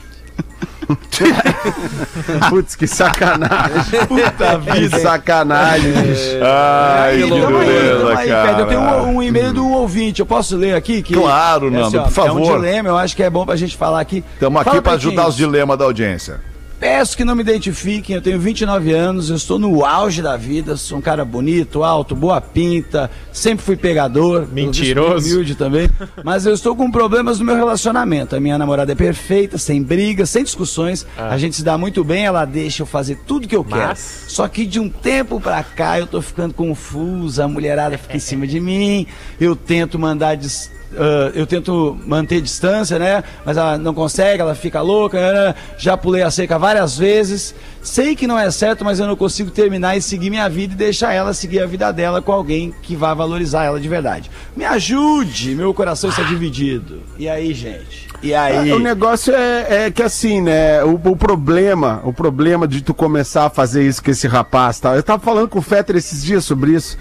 [2.48, 4.06] Putz, que sacanagem.
[4.06, 6.38] Puta Que sacanagem, bicho.
[6.42, 8.60] Ai, que aí, beleza, aí, Pedro.
[8.62, 9.02] Eu tenho cara.
[9.02, 11.02] um, um e-mail do ouvinte, eu posso ler aqui?
[11.02, 12.56] Que, Claro, é Nando, ó, por É um favor.
[12.56, 14.24] dilema, eu acho que é bom pra gente falar aqui.
[14.34, 16.40] Estamos aqui Fala, para ajudar os dilemas da audiência.
[16.80, 20.76] Peço que não me identifiquem, eu tenho 29 anos, eu estou no auge da vida,
[20.76, 24.46] sou um cara bonito, alto, boa pinta, sempre fui pegador.
[24.52, 25.26] Mentiroso.
[25.28, 25.90] Humilde também.
[26.22, 28.36] Mas eu estou com problemas no meu relacionamento.
[28.36, 31.04] A minha namorada é perfeita, sem brigas, sem discussões.
[31.16, 33.80] A gente se dá muito bem, ela deixa eu fazer tudo que eu quero.
[33.88, 38.16] Mas- Só que de um tempo pra cá eu tô ficando confusa, a mulherada fica
[38.16, 39.04] em cima de mim,
[39.40, 43.22] eu tento mandar dis- ah, eu tento manter distância, né?
[43.44, 45.18] Mas ela não consegue, ela fica louca.
[45.20, 45.54] né?
[45.76, 47.54] Já pulei a cerca várias vezes.
[47.82, 50.76] Sei que não é certo, mas eu não consigo terminar e seguir minha vida e
[50.76, 54.30] deixar ela seguir a vida dela com alguém que vai valorizar ela de verdade.
[54.56, 57.02] Me ajude, meu coração está dividido.
[57.18, 58.08] E aí, gente?
[58.20, 58.72] E aí?
[58.72, 60.82] O negócio é, é que assim, né?
[60.82, 64.96] O, o problema, o problema de tu começar a fazer isso com esse rapaz, tá?
[64.96, 66.98] Eu tava falando com o Fetter esses dias sobre isso.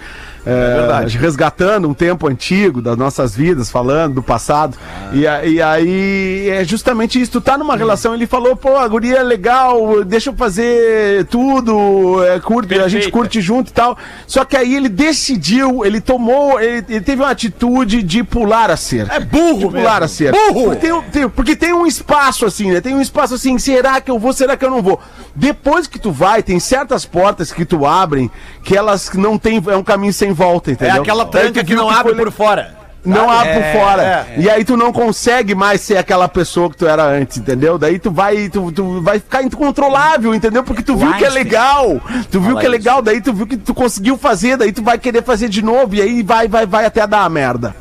[0.48, 1.18] É, verdade.
[1.18, 4.76] Resgatando um tempo antigo das nossas vidas, falando do passado.
[5.12, 7.32] E, a- e aí é justamente isso.
[7.32, 12.24] Tu tá numa relação, ele falou, pô, a guria é legal, deixa eu fazer tudo,
[12.24, 13.96] é, curte, a gente curte junto e tal.
[14.26, 18.76] Só que aí ele decidiu, ele tomou, ele, ele teve uma atitude de pular a
[18.76, 19.14] cerca.
[19.14, 20.38] É burro, de pular a cerca.
[20.38, 20.70] Burro!
[20.70, 22.80] Porque tem, tem- porque tem um espaço assim, né?
[22.80, 24.98] Tem um espaço assim, será que eu vou, será que eu não vou?
[25.38, 28.28] Depois que tu vai, tem certas portas que tu abrem
[28.64, 31.00] que elas não tem, é um caminho sem volta, É entendeu?
[31.00, 32.74] aquela Daí tranca que viu não abre foi por fora.
[33.04, 34.02] não abre É, por fora.
[34.02, 34.34] é.
[34.40, 37.78] E aí tu não consegue mais ser aquela pessoa que tu era antes, entendeu?
[37.78, 40.64] Daí tu vai, tu, tu vai ficar incontrolável, entendeu?
[40.64, 42.00] Porque tu viu que é legal.
[42.32, 44.98] Tu viu que é legal, daí tu viu que tu conseguiu fazer, daí tu vai
[44.98, 47.76] querer fazer de novo e aí vai, vai, vai até dar a merda.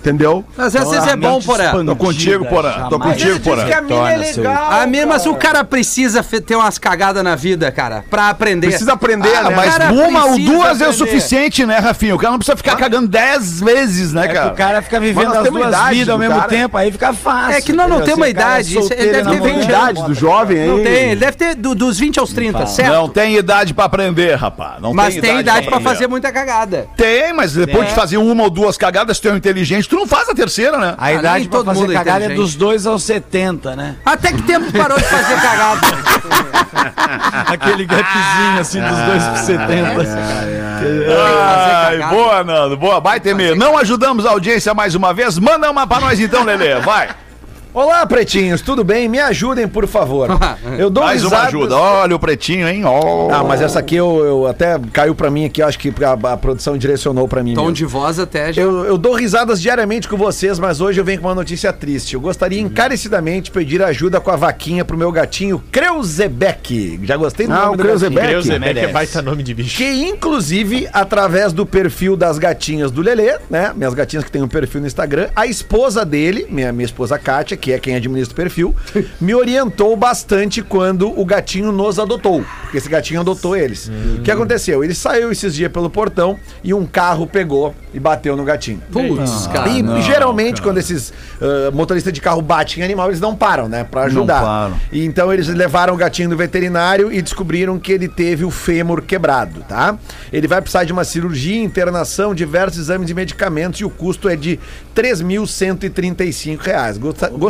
[0.00, 0.42] Entendeu?
[0.56, 1.84] Às vezes é bom, Porã.
[1.84, 2.88] Tô contigo, Porã.
[2.88, 3.66] Tô contigo, Porã.
[3.66, 4.72] que a mina é legal.
[4.72, 8.68] A minha, mas o cara precisa ter umas cagadas na vida, cara, pra aprender.
[8.68, 9.56] Precisa aprender, Ah, né?
[9.56, 10.92] mas uma ou duas é o aprender.
[10.94, 12.14] suficiente, né, Rafinha?
[12.14, 14.52] O cara não precisa ficar cagando dez vezes, né, É que cara?
[14.52, 16.48] o cara fica vivendo as duas vidas ao mesmo cara.
[16.48, 17.56] tempo, aí fica fácil.
[17.56, 18.14] É que nós não entendeu?
[18.16, 20.68] temos o cara idade, isso- ele deve ter Tem 20 namorando, idade do jovem aí.
[20.68, 22.92] Não tem, ele deve ter do- dos 20 aos 30, certo?
[22.92, 24.80] Não tem idade pra aprender, rapaz.
[24.80, 25.84] Não mas tem idade pra aprender.
[25.94, 26.88] fazer muita cagada.
[26.96, 29.96] Tem, mas depois de fazer uma ou duas cagadas, se tu é um inteligente, tu
[29.96, 30.94] não faz a terceira, né?
[30.96, 33.96] A idade pra todo mundo é cagada é dos 2 aos 70, né?
[34.04, 35.80] Até que tempo tu parou de fazer cagada?
[37.52, 39.90] Aquele gapzinho assim dos 2 Ah, por 70.
[41.12, 43.00] Ai, boa, Nando, boa.
[43.00, 43.56] Vai, Temer.
[43.56, 45.38] Não ajudamos a audiência mais uma vez?
[45.38, 47.08] Manda uma pra nós então, Lelê, vai.
[47.72, 49.08] Olá, pretinhos, tudo bem?
[49.08, 50.28] Me ajudem, por favor.
[50.76, 51.76] Eu dou Mais uma risadas- ajuda.
[51.76, 52.82] Olha o pretinho, hein?
[52.84, 53.30] Ó.
[53.30, 56.36] Ah, mas essa aqui eu, eu até caiu pra mim aqui, acho que a, a
[56.36, 57.54] produção direcionou pra mim.
[57.54, 57.74] Tom mesmo.
[57.76, 58.60] de voz até já.
[58.62, 62.14] Eu, eu dou risadas diariamente com vocês, mas hoje eu venho com uma notícia triste.
[62.14, 66.98] Eu gostaria encarecidamente de pedir ajuda com a vaquinha pro meu gatinho Creuzebeck.
[67.04, 68.14] Já gostei do Ah, nome o do Creuzebeck.
[68.20, 68.42] gatinho.
[68.42, 69.76] Creuzebeck é baita nome de bicho.
[69.76, 73.72] Que inclusive, através do perfil das gatinhas do Lelê, né?
[73.76, 77.56] Minhas gatinhas que têm um perfil no Instagram, a esposa dele, minha, minha esposa Kátia,
[77.60, 78.74] que é quem administra o perfil,
[79.20, 82.44] me orientou bastante quando o gatinho nos adotou.
[82.62, 83.90] Porque esse gatinho adotou eles.
[84.18, 84.82] O que aconteceu?
[84.82, 88.80] Ele saiu esses dias pelo portão e um carro pegou e bateu no gatinho.
[88.92, 89.68] Putz, cara.
[89.68, 93.84] E geralmente, quando esses ah, motoristas de carro batem em animal, eles não param, né?
[93.84, 94.42] Pra ajudar.
[94.42, 94.76] param.
[94.92, 99.02] E então eles levaram o gatinho no veterinário e descobriram que ele teve o fêmur
[99.02, 99.98] quebrado, tá?
[100.32, 104.36] Ele vai precisar de uma cirurgia, internação, diversos exames e medicamentos e o custo é
[104.36, 104.58] de
[104.94, 106.98] 3.135 reais.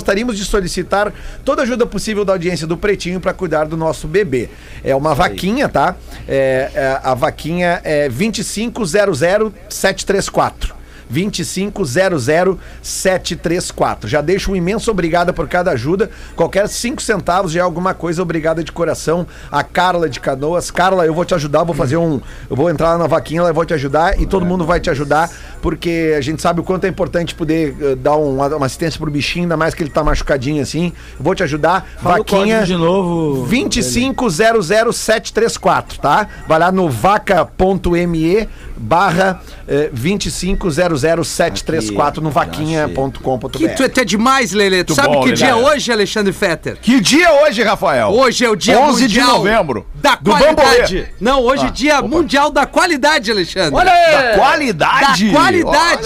[0.01, 1.13] Gosta- Gostaríamos de solicitar
[1.45, 4.49] toda a ajuda possível da audiência do Pretinho para cuidar do nosso bebê.
[4.83, 5.95] É uma vaquinha, tá?
[6.27, 10.73] É, é, a vaquinha é 2500734.
[11.13, 14.07] 2500734.
[14.07, 16.09] Já deixo um imenso obrigado por cada ajuda.
[16.37, 18.23] Qualquer 5 centavos já é alguma coisa.
[18.23, 19.27] Obrigada de coração.
[19.51, 20.71] A Carla de Canoas.
[20.71, 21.65] Carla, eu vou te ajudar.
[21.65, 22.21] Vou fazer um.
[22.49, 24.89] Eu vou entrar lá na vaquinha, eu vou te ajudar e todo mundo vai te
[24.91, 25.29] ajudar.
[25.63, 28.99] Porque a gente sabe o quanto é importante poder eh, dar um- uma, uma assistência
[28.99, 30.93] pro bichinho, ainda mais que ele tá machucadinho assim.
[31.19, 31.87] Vou te ajudar.
[32.03, 32.63] Fala vaquinha.
[32.65, 33.47] de novo.
[33.49, 36.27] 2500734, tá?
[36.47, 43.49] Vai lá no vaca.me barra eh, 2500734 no vaquinha.com.br.
[43.59, 44.83] Que tu é até demais, Lelê.
[44.85, 45.69] Tu sabe bom, que dia é Lelê.
[45.69, 46.79] hoje, Alexandre Fetter?
[46.81, 48.09] Que dia é hoje, Rafael?
[48.11, 49.87] Hoje é o dia 11 de novembro.
[49.95, 50.95] da Do qualidade.
[50.97, 51.07] Bambolê.
[51.21, 53.75] Não, hoje é dia mundial da qualidade, Alexandre.
[53.79, 54.13] Olha aí!
[54.13, 55.27] Da qualidade.
[55.27, 55.50] Da qualidade.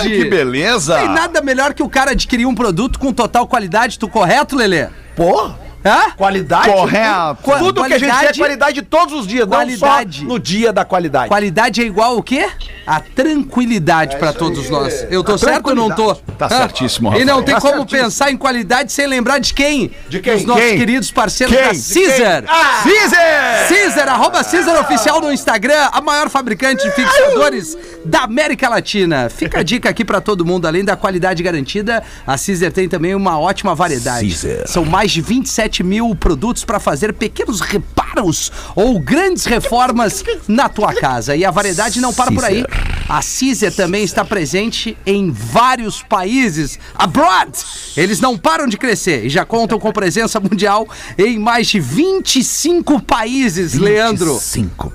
[0.01, 0.99] Olha que beleza.
[0.99, 3.99] Tem nada melhor que o cara adquirir um produto com total qualidade.
[3.99, 4.89] Tu correto, Lelê?
[5.17, 5.51] Pô,
[5.85, 6.11] Hã?
[6.17, 6.71] qualidade.
[6.71, 7.39] Correto.
[7.43, 10.21] Qua- Tudo que a gente quer é qualidade- qualidade todos os dias, Qualidade.
[10.23, 11.29] não só no dia da qualidade.
[11.29, 12.49] Qualidade é igual o quê?
[12.87, 15.07] A tranquilidade pra todos nós.
[15.11, 16.15] Eu tô certo ou não tô?
[16.15, 16.49] Tá Hã?
[16.49, 17.43] certíssimo, E não Rafael.
[17.45, 18.03] tem Tá como certíssimo.
[18.05, 19.91] pensar em qualidade sem lembrar de quem?
[20.09, 20.35] De quem?
[20.37, 20.79] Dos nossos Quem?
[20.79, 21.65] queridos parceiros Quem?
[21.65, 22.45] da Caesar.
[22.83, 23.69] Caesar!
[23.69, 29.29] Caesar, arroba Caesar Oficial no Instagram, a maior fabricante de fixadores da América Latina.
[29.31, 33.15] Fica a dica aqui pra todo mundo, além da qualidade garantida, a Caesar tem também
[33.15, 34.29] uma ótima variedade.
[34.29, 34.67] Caesar.
[34.67, 40.95] São mais de 27 mil produtos pra fazer pequenos reparos ou grandes reformas na tua
[40.95, 41.35] casa.
[41.35, 42.65] E a variedade não para por aí.
[43.09, 47.53] A Caesar também está presente em vários países abroad.
[47.97, 53.01] Eles não param de crescer e já contam com presença mundial em mais de 25
[53.03, 54.41] países, Leandro.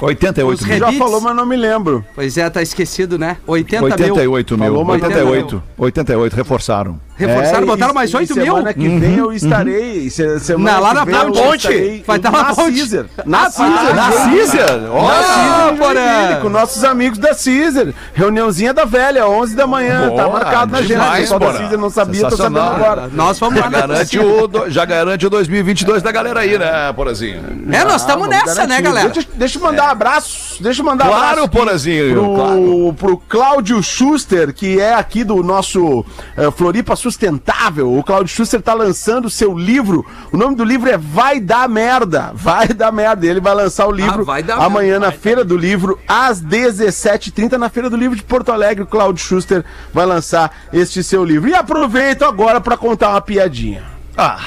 [0.00, 0.78] 88 Os mil.
[0.78, 2.04] Já falou, mas não me lembro.
[2.14, 3.38] Pois é, tá esquecido, né?
[3.46, 3.92] 80 mil.
[3.92, 4.66] 88 mil.
[4.66, 5.62] Falou, mas 88.
[5.78, 7.00] 88, reforçaram.
[7.18, 8.44] Reforçaram, É, botaram e- mais e 8 mil?
[8.44, 10.10] Semana que vem eu estarei.
[10.10, 12.04] se- semana Não, lá que na eu ponte.
[12.06, 12.78] Vai estar na ponte.
[12.78, 13.06] Caesar.
[13.24, 13.94] Na Ah, Caesar.
[13.94, 14.12] Na.
[14.12, 14.76] Caesar?
[14.80, 15.14] Na Olha.
[15.14, 15.76] Caesar.
[15.76, 17.86] Joinville, com nossos amigos da Caesar.
[18.14, 20.10] Reuniãozinha da velha, 11 da manhã.
[20.10, 21.10] tá Boa, marcado na agenda.
[21.12, 21.52] pessoal da.
[21.54, 23.08] Caesar não sabia, tô sabendo agora.
[23.12, 26.92] Nós vamos Já lá na garante, o, já garante o 2022 da galera aí, né,
[26.94, 27.42] Porazinho?
[27.72, 29.08] É, nós estamos Ah, nessa, né, galera?
[29.08, 30.45] Deixa, deixa eu mandar um abraço.
[30.60, 31.44] Deixa eu mandar um Claro, abraço.
[31.44, 32.12] aqui Porazinho.
[32.14, 32.94] Pro, Claro.
[32.98, 36.04] pro Cláudio Schuster, que é aqui do nosso
[36.36, 37.96] eh, Floripa Sustentável.
[37.96, 40.04] O Cláudio Schuster tá lançando o seu livro.
[40.32, 42.32] O nome do livro é Vai Dar Merda.
[42.34, 43.26] Vai Dar Merda.
[43.26, 47.52] Ele vai lançar o livro Ah, Vai Dar amanhã na Feira do Livro, às 17h30,
[47.58, 48.82] na Feira do Livro de Porto Alegre.
[48.84, 51.48] O Cláudio Schuster vai lançar este seu livro.
[51.48, 53.82] E aproveito agora para contar uma piadinha.
[54.16, 54.38] Ah.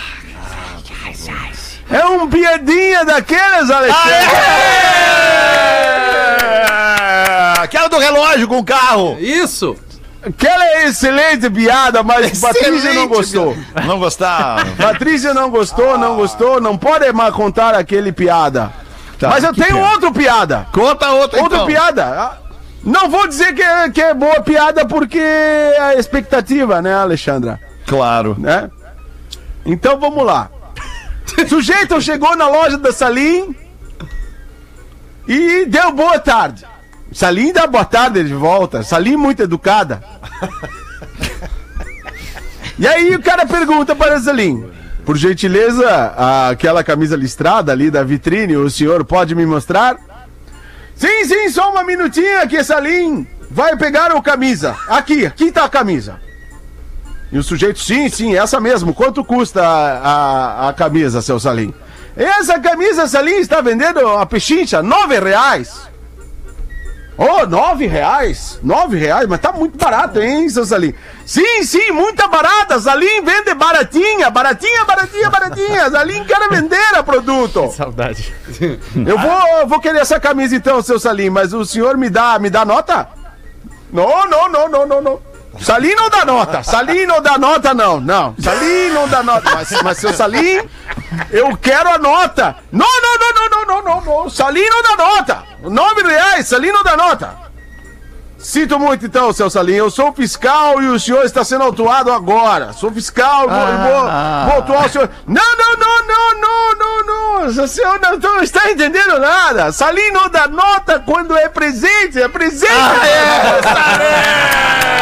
[1.92, 4.14] É um piadinha daqueles, Alexandre.
[4.14, 5.89] É!
[7.70, 9.16] Aquela do relógio com o carro.
[9.20, 9.78] Isso!
[10.24, 13.58] Aquela excelente piada, mas Patrícia não Excelente, gostou.
[13.86, 14.66] Não gostava.
[14.76, 18.74] Patrícia não gostou, não gostou, não pode mais contar aquele piada.
[19.20, 19.92] Tá, mas eu tenho piada?
[19.92, 20.68] outro piada.
[20.74, 21.68] Conta outra Outra então.
[21.68, 22.06] piada.
[22.06, 22.38] Ah,
[22.84, 27.60] Não vou dizer que é, que é boa piada porque é a expectativa, né, Alexandra?
[27.86, 28.36] Claro.
[28.40, 28.70] Né?
[29.64, 30.50] Então vamos lá.
[31.48, 33.56] Sujeito chegou na loja da Salim
[35.28, 36.66] e deu boa tarde.
[37.12, 38.84] Salim dá boa tarde de volta.
[38.84, 40.04] Salim muito educada.
[42.80, 44.72] E aí o cara pergunta para Salim:
[45.06, 46.14] Por gentileza,
[46.50, 49.98] aquela camisa listrada ali da vitrine, o senhor pode me mostrar?
[50.96, 54.78] Sim, sim, só uma minutinha que Salim vai pegar o camisa.
[54.88, 56.22] Aqui, aqui tá a camisa.
[57.32, 58.94] E o sujeito, sim, sim, essa mesmo.
[58.94, 61.74] Quanto custa a, a, a camisa, seu Salim?
[62.16, 65.90] Essa camisa, Salim, está vendendo a pechincha, nove reais.
[67.22, 68.58] Oh, nove reais?
[68.64, 69.28] Nove reais?
[69.28, 70.94] Mas tá muito barato, hein, seu Salim?
[71.26, 72.80] Sim, sim, muito barata.
[72.80, 75.90] Salim vende baratinha, baratinha, baratinha, baratinha.
[75.92, 77.70] Salim quer vender a produto.
[77.76, 78.34] Saudade.
[78.96, 82.50] Eu vou, vou querer essa camisa então, seu Salim, mas o senhor me dá, me
[82.50, 83.10] dá nota?
[83.92, 85.20] Não, não, não, não, não, não.
[85.60, 86.64] Salim não dá nota.
[86.64, 88.00] Salim não dá nota, não.
[88.00, 88.36] Não.
[88.40, 89.50] Salim não dá nota.
[89.54, 90.62] Mas, mas seu Salim,
[91.32, 92.56] eu quero a nota.
[92.72, 94.30] Não, não, não, não, não, não, não.
[94.30, 95.44] Salim não dá nota.
[95.64, 97.49] Nove reais, Salim não dá nota.
[98.40, 99.74] Sinto muito então, seu Salim.
[99.74, 102.72] Eu sou fiscal e o senhor está sendo autuado agora.
[102.72, 104.02] Sou fiscal vou, e vou,
[104.46, 105.10] vou autuar o senhor.
[105.28, 107.64] Não, não, não, não, não, não, não.
[107.64, 109.74] O senhor não, não está entendendo nada.
[109.74, 112.22] Salim não dá nota quando é presente.
[112.22, 112.72] É presente.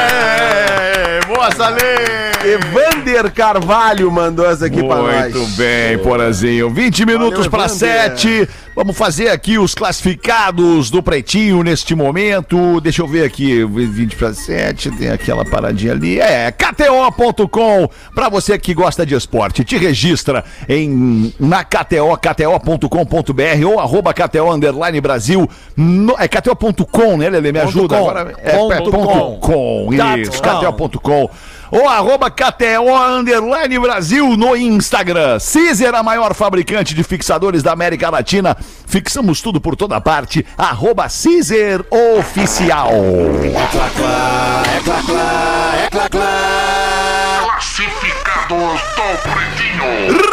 [0.10, 2.37] É, boa, Salim!
[2.46, 5.34] Evander Carvalho mandou essa aqui pra nós.
[5.34, 6.70] Muito bem, Porazinho.
[6.70, 8.18] 20 minutos para Evander.
[8.18, 8.50] 7.
[8.76, 12.80] Vamos fazer aqui os classificados do Pretinho neste momento.
[12.80, 16.20] Deixa eu ver aqui, 20 para 7, tem aquela paradinha ali.
[16.20, 19.64] É, KTO.com, para você que gosta de esporte.
[19.64, 25.50] Te registra em na KTO, kto.com.br ou arroba KTO underline Brasil.
[25.76, 27.52] No, é KTO.com, né, Lele?
[27.52, 28.10] Me ajuda com.
[28.10, 28.36] agora.
[28.44, 29.90] É, Ponto é, ponto com.
[30.22, 31.30] Isso, KTO.com
[31.72, 35.40] ou arroba KTO Underline Brasil no Instagram.
[35.40, 38.56] Cizer, a maior fabricante de fixadores da América Latina.
[38.86, 40.46] Fixamos tudo por toda parte.
[40.58, 41.86] Arroba Cizer
[42.18, 42.90] Oficial.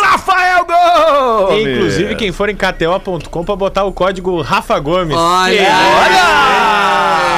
[0.03, 0.64] Rafael
[0.95, 1.67] Gomes.
[1.67, 5.17] Inclusive, quem for em KTO.com pra botar o código Rafa Gomes.
[5.17, 5.55] Olha!
[5.55, 5.65] Que-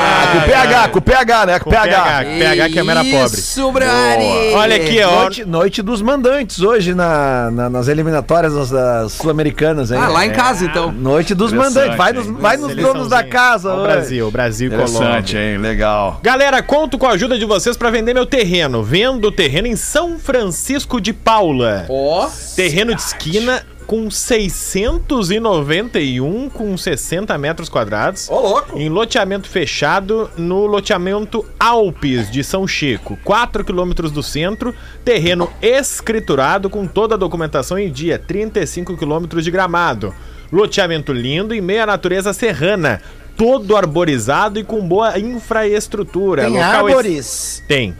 [0.06, 1.58] Ah, com PH, com PH, né?
[1.58, 1.96] Com, Com PH.
[2.02, 2.24] PH.
[2.38, 3.38] PH que é mera pobre.
[3.38, 4.52] Isso, Brani!
[4.54, 5.20] Olha aqui, ó.
[5.22, 9.90] Noite, noite dos mandantes hoje na, na- nas eliminatórias das, das sul-americanas.
[9.90, 9.98] hein?
[10.00, 10.32] Ah, lá em É.
[10.32, 10.90] casa, então.
[10.92, 11.96] Noite dos mandantes.
[11.96, 13.72] Vai nos, vai nos donos da casa.
[13.74, 13.82] O.
[13.82, 15.52] Brasil, Brasil e Interessante, Colômbia.
[15.52, 15.58] hein?
[15.58, 16.20] Legal.
[16.22, 18.82] Galera, conto com a ajuda de vocês pra vender meu terreno.
[18.82, 21.86] Vendo terreno em São Francisco de Paula.
[21.88, 23.45] Ó, Terreno de esquina
[23.86, 28.28] com 691 com 60 metros quadrados.
[28.28, 28.78] Ô, louco.
[28.78, 34.74] Em loteamento fechado no loteamento Alpes de São Chico, 4 quilômetros do centro,
[35.04, 40.14] terreno escriturado com toda a documentação em dia, 35 quilômetros de gramado.
[40.52, 43.00] Loteamento lindo em meia natureza serrana,
[43.36, 46.44] todo arborizado e com boa infraestrutura.
[46.44, 47.62] Tem Local árvores.
[47.68, 47.94] Tem.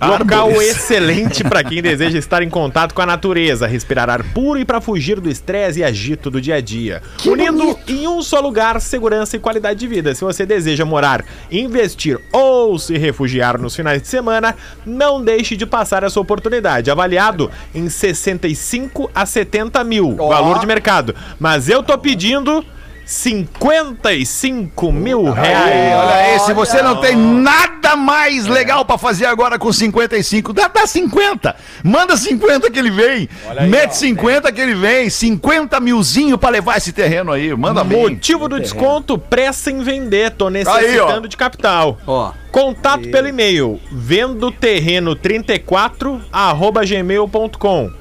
[0.00, 4.64] Local excelente para quem deseja estar em contato com a natureza, respirar ar puro e
[4.64, 7.02] para fugir do estresse e agito do dia a dia.
[7.26, 10.14] Unindo em um só lugar segurança e qualidade de vida.
[10.14, 15.66] Se você deseja morar, investir ou se refugiar nos finais de semana, não deixe de
[15.66, 16.90] passar essa oportunidade.
[16.90, 21.14] Avaliado em 65 a 70 mil, valor de mercado.
[21.38, 22.64] Mas eu tô pedindo
[23.10, 25.94] 55 mil reais.
[25.96, 30.68] Olha aí, se você não tem nada mais legal pra fazer agora com 55, dá,
[30.68, 31.56] dá 50.
[31.82, 33.28] Manda 50 que ele vem.
[33.68, 35.10] Mete 50 que ele vem.
[35.10, 37.52] 50 milzinho pra levar esse terreno aí.
[37.56, 38.00] Manda bem.
[38.10, 40.30] Motivo do desconto, pressa em vender.
[40.30, 41.28] Tô Aí, necessitando ó.
[41.28, 41.98] de capital.
[42.06, 42.32] ó.
[42.52, 47.99] Contato pelo e-mail vendo terreno 34 arroba gmail.com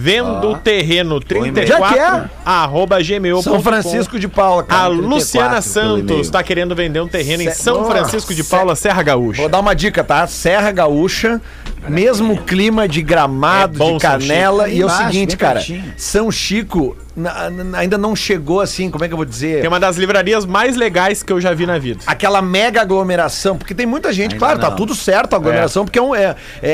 [0.00, 2.30] Vendo terreno Já 34 que é?
[2.46, 4.82] arroba gmail.com São Francisco de Paula, cara.
[4.82, 6.30] A 34 Luciana Santos e-mail.
[6.30, 9.40] tá querendo vender um terreno em São Francisco de Paula, Serra Gaúcha.
[9.40, 10.24] Vou dar uma dica, tá?
[10.28, 11.40] Serra Gaúcha,
[11.88, 14.68] mesmo clima de gramado, É bom de canela.
[14.68, 15.92] E é o seguinte, cara, pertinho.
[15.96, 19.58] São Chico na- na- ainda não chegou assim, como é que eu vou dizer?
[19.60, 21.98] Tem uma das livrarias mais legais que eu já vi na vida.
[22.06, 26.02] Aquela mega aglomeração, porque tem muita gente, claro, tá tudo certo a aglomeração, porque é,
[26.02, 26.70] um- é, é,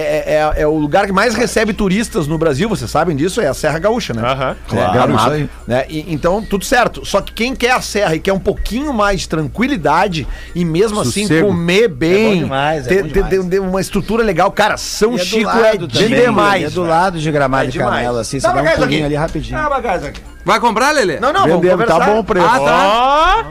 [0.57, 3.55] é, é o lugar que mais recebe turistas no Brasil, vocês sabem disso, é a
[3.55, 4.21] Serra Gaúcha, né?
[4.23, 4.57] Aham.
[4.69, 5.51] Claro, É, Gramado, isso aí.
[5.67, 5.87] né?
[5.89, 7.07] E- então, tudo certo.
[7.07, 11.01] Só que quem quer a serra e quer um pouquinho mais de tranquilidade e mesmo
[11.01, 11.47] assim Sossego.
[11.49, 15.13] comer bem, É bom demais, é ter, bom ter- ter uma estrutura legal, cara, São
[15.13, 16.65] E é do Chico lado é também, demais.
[16.65, 17.95] É do lado de Gramado É e demais.
[17.95, 19.03] Canela, assim, você Dá um pulinho aqui.
[19.03, 19.59] ali rapidinho.
[19.59, 20.21] Dá uma gás aqui.
[20.45, 21.19] Vai comprar, Lelê?
[21.21, 21.99] Não, não, vamos Vendendo, conversar.
[21.99, 22.47] tá bom o preço.
[22.47, 23.47] Ah, tá.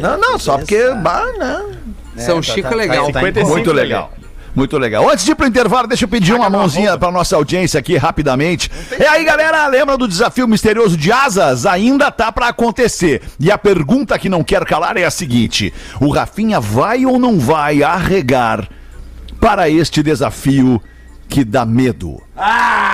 [0.00, 0.90] Não, não, só porque...
[1.02, 1.70] Bah, não.
[2.16, 3.06] São Chico é legal.
[3.12, 4.12] tá 55 Muito legal.
[4.54, 5.08] Muito legal.
[5.08, 8.68] Antes de ir pro intervalo, deixa eu pedir uma mãozinha pra nossa audiência aqui rapidamente.
[8.98, 11.66] E aí, galera, lembra do desafio misterioso de asas?
[11.66, 13.22] Ainda tá pra acontecer.
[13.38, 17.38] E a pergunta que não quer calar é a seguinte: o Rafinha vai ou não
[17.38, 18.68] vai arregar
[19.40, 20.80] para este desafio
[21.28, 22.20] que dá medo.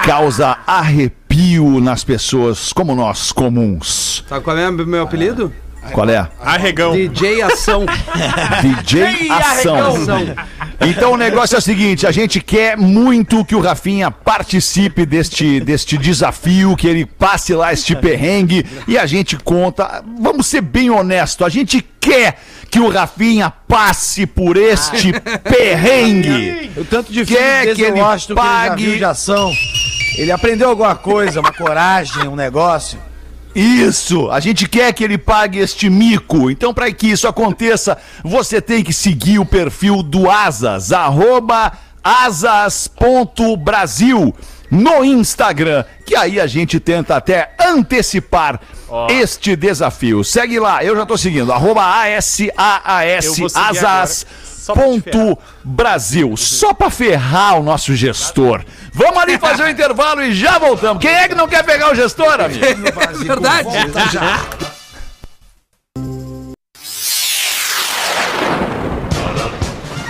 [0.05, 4.25] Causa arrepio nas pessoas como nós, comuns.
[4.29, 5.53] Sabe qual é o meu apelido?
[5.93, 6.29] Qual é?
[6.41, 6.93] Arregão.
[6.93, 7.85] DJ Ação.
[8.63, 9.95] DJ Ação.
[10.81, 15.59] Então o negócio é o seguinte, a gente quer muito que o Rafinha participe deste,
[15.61, 20.91] deste desafio, que ele passe lá este perrengue e a gente conta, vamos ser bem
[20.91, 22.39] honesto, a gente quer
[22.71, 25.13] que o Rafinha passe por este
[25.49, 26.71] perrengue.
[26.77, 29.51] O tanto de Quer que ele Washington que ele já pague- viu de ação.
[30.19, 32.99] Ele aprendeu alguma coisa, uma coragem, um negócio.
[33.59, 34.31] Isso!
[34.31, 36.51] A gente quer que ele pague este mico.
[36.51, 41.73] Então, para que isso aconteça, você tem que seguir o perfil do Asas, arroba
[42.05, 43.55] asas.brasil
[44.71, 48.61] no Instagram, que aí a gente tenta até antecipar
[49.09, 50.23] este desafio.
[50.23, 52.51] Segue lá, eu já tô seguindo, arroba ASAAS,
[53.55, 54.27] asas.
[54.67, 55.27] Só pra te ferrar.
[55.27, 58.65] Ponto Brasil, só pra ferrar o nosso gestor.
[58.93, 61.01] Vamos ali fazer o intervalo e já voltamos.
[61.01, 62.65] Quem é que não quer pegar o gestor, amigo?
[63.25, 63.69] Verdade.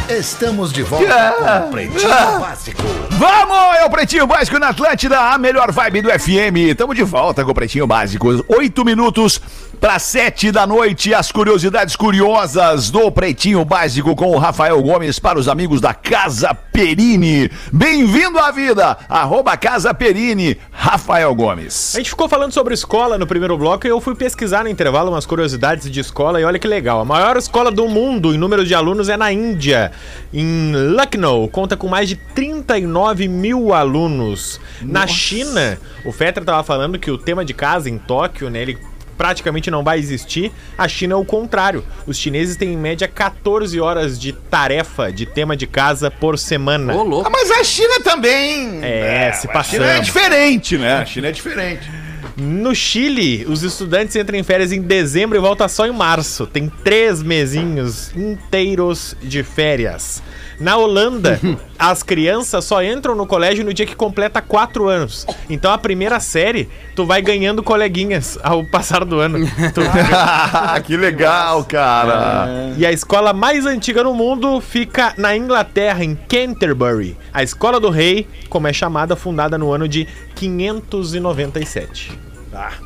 [0.08, 2.08] Estamos de volta com Pretinho
[2.40, 2.82] Básico.
[3.10, 6.76] Vamos, é o Pretinho Básico na Atlântida, a melhor vibe do FM.
[6.78, 8.42] Tamo de volta com o Pretinho Básico.
[8.48, 9.40] Oito minutos
[9.80, 11.14] para sete da noite.
[11.14, 16.54] As curiosidades curiosas do Pretinho Básico com o Rafael Gomes para os amigos da Casa
[16.54, 17.50] Perini.
[17.72, 21.94] Bem-vindo à vida, arroba Casa Perini, Rafael Gomes.
[21.94, 25.10] A gente ficou falando sobre escola no primeiro bloco e eu fui pesquisar no intervalo
[25.10, 27.00] umas curiosidades de escola e olha que legal.
[27.00, 29.92] A maior escola do mundo em número de alunos é na Índia,
[30.32, 31.48] em Lucknow.
[31.48, 34.60] Conta com mais de 39 mil alunos.
[34.82, 38.78] Na China, o Fetter tava falando que o tema de casa em Tóquio, né, ele
[39.16, 40.52] praticamente não vai existir.
[40.76, 41.84] A China é o contrário.
[42.06, 46.94] Os chineses têm em média 14 horas de tarefa de tema de casa por semana.
[46.94, 47.26] Ô, louco.
[47.26, 48.84] Ah, mas a China também.
[48.84, 50.98] É, se A China é diferente, né?
[50.98, 51.88] A China é diferente.
[52.36, 56.46] No Chile, os estudantes entram em férias em dezembro e voltam só em março.
[56.46, 60.22] Tem três mesinhos inteiros de férias.
[60.58, 61.38] Na Holanda,
[61.78, 65.26] as crianças só entram no colégio no dia que completa quatro anos.
[65.50, 69.38] Então a primeira série, tu vai ganhando coleguinhas ao passar do ano.
[69.74, 69.80] Tu-
[70.84, 72.72] que legal, cara.
[72.76, 77.16] E a escola mais antiga no mundo fica na Inglaterra, em Canterbury.
[77.32, 82.18] A Escola do Rei, como é chamada, fundada no ano de 597.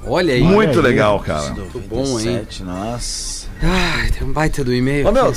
[0.04, 0.42] Olha aí.
[0.42, 1.50] Muito legal, cara.
[1.50, 2.46] Muito bom, hein?
[2.64, 3.39] Nossa.
[3.62, 5.06] Ai, tem um baita do e-mail.
[5.08, 5.32] Ô, meu,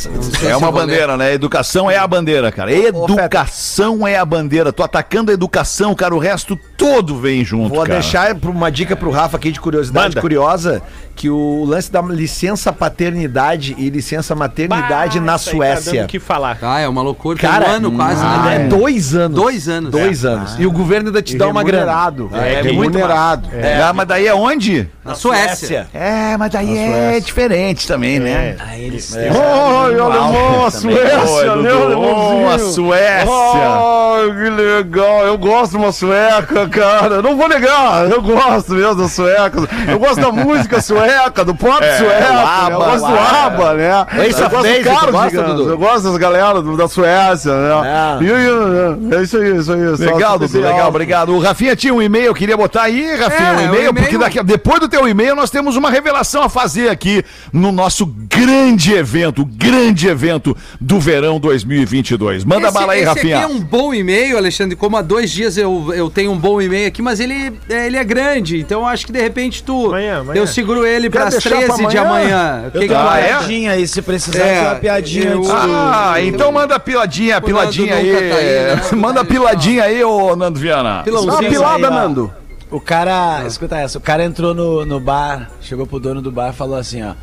[0.47, 1.34] É uma bandeira, né?
[1.34, 2.71] Educação é a bandeira, cara.
[2.71, 4.71] Educação é a bandeira.
[4.71, 6.15] Tô atacando a educação, cara.
[6.15, 7.99] O resto todo vem junto, Vou cara.
[7.99, 10.21] deixar uma dica pro Rafa aqui de curiosidade Manda.
[10.21, 10.82] curiosa,
[11.15, 16.03] que o lance da licença paternidade e licença maternidade Bah, na tá Suécia.
[16.05, 16.57] o que falar.
[16.61, 17.38] Ah, é uma loucura.
[17.38, 18.55] Tem Cara, um ano quase, ah, né?
[18.55, 19.38] é dois anos.
[19.39, 19.91] Dois anos.
[19.91, 20.55] Dois anos.
[20.59, 21.84] E o governo ainda te dá uma grana.
[21.86, 22.30] remunerado.
[22.34, 23.49] É, É, muito remunerado.
[23.88, 24.88] Ah, mas daí é onde?
[25.03, 25.88] Na Suécia.
[25.93, 28.55] É, mas daí é diferente também, né?
[28.59, 32.72] Aí eles alemão, a Suécia, né, Ô, a alemãozinho?
[32.72, 33.32] Suécia.
[33.34, 35.26] Ai, que legal.
[35.26, 37.22] Eu gosto de uma sueca, cara.
[37.22, 39.59] Não vou negar, eu gosto mesmo da sueca.
[39.88, 42.34] Eu gosto da música sueca, do pop É, sueco.
[42.34, 43.43] o ABBA, eu gosto do o ABBA.
[43.45, 44.05] ABBA, né?
[44.14, 45.55] Eu gosto do Carlos, gosta, digamos.
[45.57, 45.70] Dudu?
[45.72, 48.20] Eu gosto das galera do- da Suécia, né?
[48.20, 48.24] É.
[48.24, 49.80] E, e, é isso aí, isso aí.
[50.14, 51.34] Legal, Dudu, legal, obrigado.
[51.36, 54.88] O Rafinha tinha um e-mail, queria botar aí, Rafinha, É, um e-mail, porque depois do
[54.88, 60.56] teu e-mail nós temos uma revelação a fazer aqui no nosso grande evento, grande evento
[60.80, 62.43] do verão 2022.
[62.43, 63.38] Manda Esse- bala aí, esse Rafinha.
[63.39, 64.76] aqui é um bom e-mail, Alexandre.
[64.76, 67.97] Como há dois dias eu, eu tenho um bom e-mail aqui, mas ele, é, ele
[67.97, 68.60] é grande.
[68.60, 69.88] Então eu acho que de repente tu.
[69.88, 70.39] Amanhã, amanhã.
[70.39, 72.64] Eu seguro ele para as deixar pra 13 de amanhã.
[72.68, 73.28] O que, Eu que tenho tu uma é?
[73.28, 75.43] piadinha aí, se precisar, É, tem uma piadinha eu-.
[75.51, 78.30] Ah, então manda a piladinha, piladinha Nando aí.
[78.30, 78.82] tá aí, né?
[79.01, 81.04] Manda a piladinha aí, ô Nando Viana.
[81.04, 81.34] Pilãozinho.
[81.34, 81.93] Dá uma pilada, aí.
[81.93, 82.34] Nando.
[82.72, 86.49] O cara, escuta essa, o cara entrou no, no bar, chegou pro dono do bar
[86.49, 87.14] e falou assim, ó.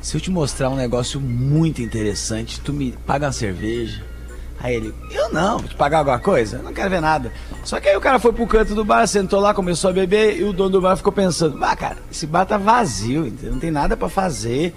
[0.00, 4.02] Se eu te mostrar um negócio muito interessante, tu me paga uma cerveja.
[4.58, 6.58] Aí ele, eu não, vou te pagar alguma coisa?
[6.58, 7.32] Eu não quero ver nada.
[7.64, 10.38] Só que aí o cara foi pro canto do bar, sentou lá, começou a beber
[10.38, 13.70] e o dono do bar ficou pensando, ah, cara, esse bar tá vazio, não tem
[13.70, 14.74] nada pra fazer.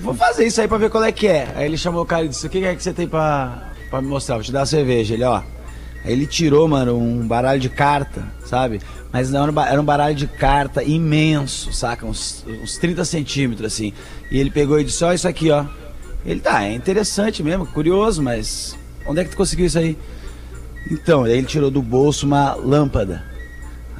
[0.00, 1.52] Vou fazer isso aí pra ver qual é que é.
[1.54, 4.02] Aí ele chamou o cara e disse, o que é que você tem pra, pra
[4.02, 4.34] me mostrar?
[4.36, 5.14] Vou te dar a cerveja.
[5.14, 5.42] Ele, ó.
[6.04, 8.80] Aí ele tirou, mano, um baralho de carta, sabe?
[9.14, 12.04] Mas não era um baralho de carta imenso, saca?
[12.04, 13.92] Uns, uns 30 centímetros, assim.
[14.28, 15.64] E ele pegou e disse, ó, isso aqui, ó.
[16.26, 19.96] Ele, tá, é interessante mesmo, curioso, mas onde é que tu conseguiu isso aí?
[20.90, 23.24] Então, ele tirou do bolso uma lâmpada.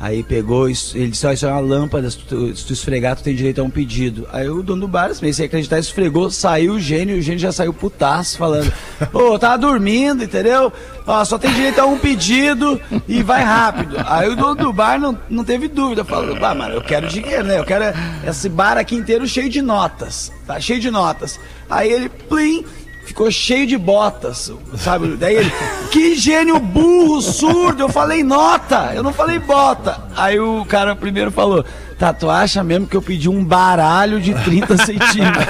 [0.01, 3.23] Aí pegou, ele disse, ó, isso é uma lâmpada, se tu, se tu esfregar, tu
[3.23, 4.27] tem direito a um pedido.
[4.33, 7.39] Aí o dono do bar, meio sem acreditar, esfregou, saiu o gênio, e o gênio
[7.39, 8.73] já saiu putaço, falando,
[9.13, 10.73] ô, tava dormindo, entendeu?
[11.07, 13.97] Ó, só tem direito a um pedido e vai rápido.
[14.07, 17.45] Aí o dono do bar não, não teve dúvida, falou, ah, mano, eu quero dinheiro,
[17.45, 17.59] né?
[17.59, 17.85] Eu quero
[18.29, 21.39] esse bar aqui inteiro cheio de notas, tá cheio de notas.
[21.71, 22.65] Aí ele, plim,
[23.05, 25.17] ficou cheio de botas, sabe?
[25.17, 25.53] Daí ele,
[25.91, 30.01] que gênio burro, surdo, eu falei nota, eu não falei bota.
[30.17, 31.65] Aí o cara primeiro falou,
[31.99, 35.47] tá, tu acha mesmo que eu pedi um baralho de 30 centímetros?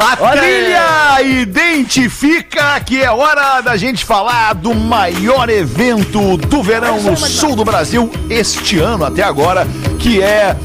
[0.00, 7.14] A trilha identifica que é hora da gente falar do maior evento do verão no
[7.18, 9.66] sul do Brasil este ano até agora,
[9.98, 10.56] que é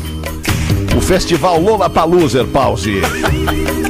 [0.95, 3.01] o Festival Lola Paluser, Pause.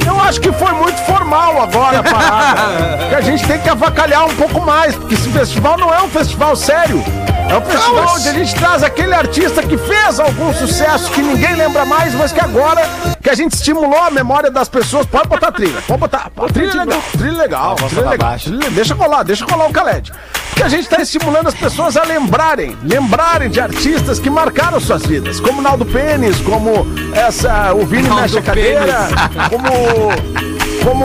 [0.04, 3.06] Eu acho que foi muito formal agora a parada.
[3.08, 6.08] que a gente tem que avacalhar um pouco mais, porque esse festival não é um
[6.08, 7.02] festival sério.
[7.48, 11.54] É um festival onde a gente traz aquele artista que fez algum sucesso que ninguém
[11.54, 12.82] lembra mais, mas que agora
[13.22, 15.06] que a gente estimulou a memória das pessoas.
[15.06, 16.30] Pode botar a trilha, pode botar.
[16.34, 18.36] Pô, trilha legal, trilha legal, trilha legal.
[18.38, 20.12] Trilha- deixa rolar, deixa rolar o Caled.
[20.50, 25.04] Porque a gente está estimulando as pessoas a lembrarem, lembrarem de artistas que marcaram suas
[25.04, 29.08] vidas, como Naldo Pênis, como essa, o Vini Naldo Mexe a Cadeira,
[29.50, 30.55] como.
[30.86, 31.04] Como.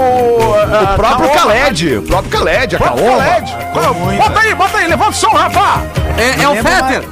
[0.55, 1.29] ah, O próprio.
[1.31, 4.17] Khaled, o próprio Khaled, a Próprio.
[4.17, 5.81] Bota aí, bota aí, levanta o som, Rafa!
[6.17, 7.03] É, é o Fetter.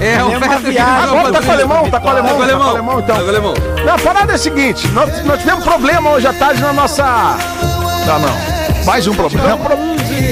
[0.00, 0.72] É o lembra Fetter.
[0.72, 2.68] que Agora tá com o alemão, tá com o alemão, Tá com o tá com
[2.68, 2.98] o alemão.
[3.00, 3.16] então.
[3.16, 3.54] Tá com o alemão.
[3.84, 7.02] Não, a parada é a seguinte, nós, nós tivemos problema hoje à tarde na nossa...
[7.02, 8.84] Tá, não.
[8.84, 9.56] Mais um problema.
[9.56, 9.66] Tivemos,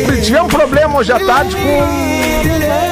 [0.07, 2.16] pro- tivemos problema hoje à tarde com,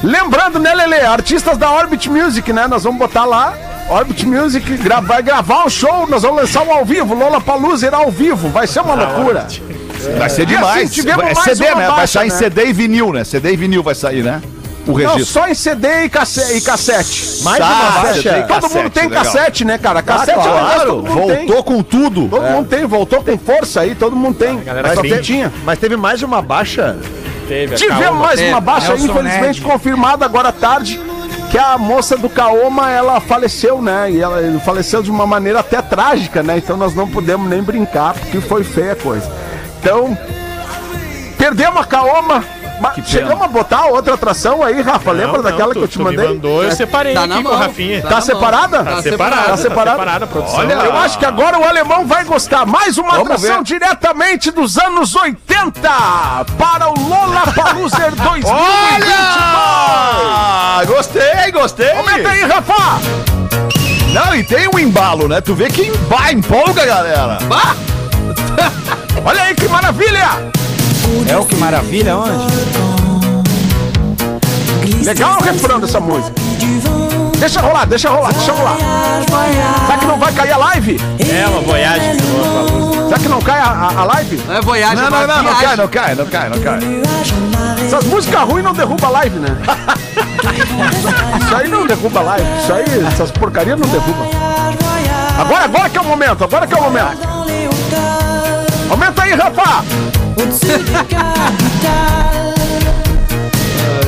[0.03, 0.99] Lembrando, né, Lele?
[1.05, 2.67] Artistas da Orbit Music, né?
[2.67, 3.53] Nós vamos botar lá.
[3.90, 4.66] Orbit Music
[5.04, 8.50] vai gravar o show, nós vamos lançar um ao vivo, Lola Palusa irá ao vivo,
[8.50, 9.46] vai ser uma loucura.
[10.18, 10.90] Vai ser E demais.
[10.92, 11.88] assim, é mais CD, uma né?
[11.88, 12.38] Vai baixa, sair em né?
[12.38, 13.24] CD e vinil, né?
[13.24, 14.42] CD e vinil vai sair, né?
[14.86, 15.26] O Não, registro.
[15.26, 17.42] só em CD e, casse- e cassete.
[17.44, 18.34] Mais Tá, uma baixa.
[18.34, 19.24] Todo Cassete, mundo tem legal.
[19.24, 20.02] cassete, né, cara?
[20.02, 21.46] Cassete é um negócio que Claro, todo mundo tem.
[21.46, 22.28] voltou com tudo.
[22.28, 24.60] Todo mundo tem, voltou com força aí, todo mundo tem.
[24.62, 25.54] galera Mas tinha.
[25.64, 26.98] Mas teve mais uma baixa.
[27.48, 31.00] Teve Tivemos mais É, uma baixa, Nelson infelizmente confirmada agora à tarde,
[31.54, 34.10] que a moça do Kaoma, ela faleceu, né?
[34.10, 36.58] E ela faleceu de uma maneira até trágica, né?
[36.58, 39.32] Então nós não podemos nem brincar, porque foi feia a coisa.
[39.80, 40.18] Então,
[41.38, 42.43] perdemos a Kaoma.
[42.84, 45.12] Mas chegamos a botar outra atração aí, Rafa.
[45.12, 46.28] Lembra Não, daquela não, que tu- eu te tu me mandei?
[46.28, 48.02] mandou, eu separei Tá aqui com o Rafinha.
[48.02, 48.22] Tá na mão.
[48.22, 48.78] separada?
[48.84, 49.04] Tá Tá separada.
[49.04, 50.60] separada, Tá tá separada a produção.
[50.60, 52.66] Olha, eu acho que agora o alemão vai gostar.
[52.66, 53.64] Mais uma Vamos atração ver.
[53.64, 55.80] diretamente dos anos 80
[56.58, 58.44] para o Lola Paluser 2022.
[59.54, 60.86] Olha!
[60.86, 61.92] Gostei, gostei!
[61.92, 63.00] Aumenta aí, Rafa!
[64.14, 65.40] Não, e tem um embalo, né?
[65.42, 67.38] Tu vê que emba, empolga, galera.
[69.26, 70.52] Olha aí que maravilha!
[71.30, 72.53] É o que maravilha, onde?
[75.05, 76.34] Legal o refrão dessa música.
[77.39, 78.78] Deixa rolar, deixa rolar, deixa rolar.
[79.86, 80.99] Será que não vai cair a live?
[81.20, 83.07] É uma voyagem que eu falo.
[83.07, 84.41] Será que não cai a, a- a live?
[84.47, 86.80] Não é voyagem, Não, é não, não, não cai, não cai, não cai, não cai.
[87.86, 89.49] Essas músicas ruins não derrubam a live, né?
[91.45, 92.47] Isso aí não derruba a live.
[92.61, 94.30] Isso aí, essas porcarias não derrubam.
[95.38, 97.34] Agora, agora que é o momento, agora que é o momento.
[98.89, 99.84] Aumenta aí, Rafa!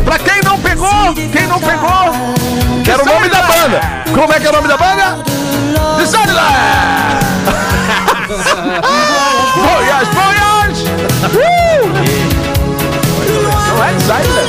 [0.04, 2.14] Pra quem não pegou, quem não pegou,
[2.84, 3.82] Quero o nome da banda.
[4.14, 5.18] Como é que é o nome da banda?
[5.98, 6.36] Desordem!
[9.56, 10.86] Voyage, voyage!
[11.34, 11.88] Uh!
[13.70, 14.48] Não é Desordem?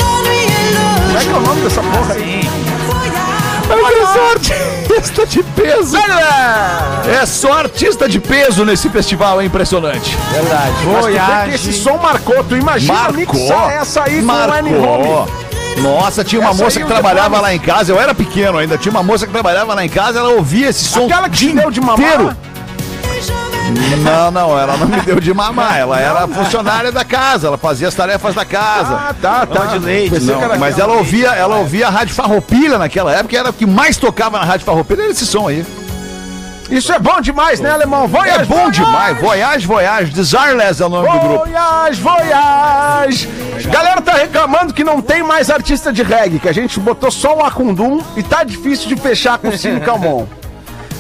[1.07, 2.66] Como é que é o nome dessa porra aí?
[3.79, 5.97] É só artista de peso.
[7.21, 10.17] É só artista de peso nesse festival, é impressionante.
[10.33, 11.49] Verdade.
[11.49, 12.43] Que esse som marcou.
[12.45, 15.31] Tu imagina mixar essa aí com o Home.
[15.79, 18.79] Nossa, tinha uma Essa moça que trabalhava Depois- lá em casa, eu era pequeno ainda,
[18.79, 21.71] tinha uma moça que trabalhava lá em casa, ela ouvia esse som Aquela que deu
[21.71, 21.99] de mamar?
[22.01, 22.37] inteiro.
[24.03, 27.89] Não, não, ela não me deu de mamar, ela era funcionária da casa, ela fazia
[27.89, 28.95] as tarefas da casa.
[28.95, 29.67] Ah, tá, tá.
[29.67, 33.51] de leite, Não, era mas ela ouvia, ela ouvia a Rádio Farroupilha naquela época, era
[33.51, 35.67] o que mais tocava na Rádio Farroupilha, era esse som aí.
[36.71, 38.09] Isso é bom demais, né, alemão?
[38.09, 41.45] Voyage, É bom demais, Voyage, Voyage, Desireless é o nome do grupo.
[41.45, 43.29] Voyage, voyage!
[43.71, 47.37] Galera tá reclamando que não tem mais artista de reggae, que a gente botou só
[47.37, 50.27] o Acundum e tá difícil de fechar com o Cine Calmon.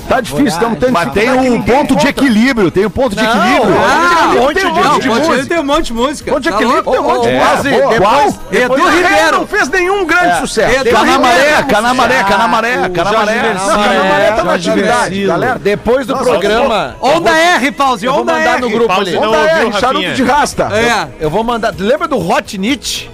[0.08, 3.76] Tá difícil, estamos tendo Mas tem um ponto de equilíbrio, tem um ponto de equilíbrio.
[3.78, 4.54] Ah, Tem um monte
[5.02, 5.46] de não, música.
[5.46, 6.30] Tem um monte de música.
[6.32, 8.44] Ponto de Tá equilíbrio tem um monte de É, música.
[8.52, 10.74] Edu Ribeiro não fez nenhum grande sucesso.
[10.80, 11.62] Edu Canamaré.
[11.68, 13.54] Canamaré, Canamaré, Canamaré.
[13.54, 15.58] Não, Canamaré tá na atividade, galera.
[15.58, 16.96] Depois do programa.
[17.00, 18.60] Onda R, Pause, Eu vou onda mandar R.
[18.60, 19.12] no grupo ali.
[19.12, 20.68] não Onda R, charuto de rasta.
[20.72, 21.08] É.
[21.20, 21.74] Eu vou mandar.
[21.76, 23.10] Lembra do Hot Knit?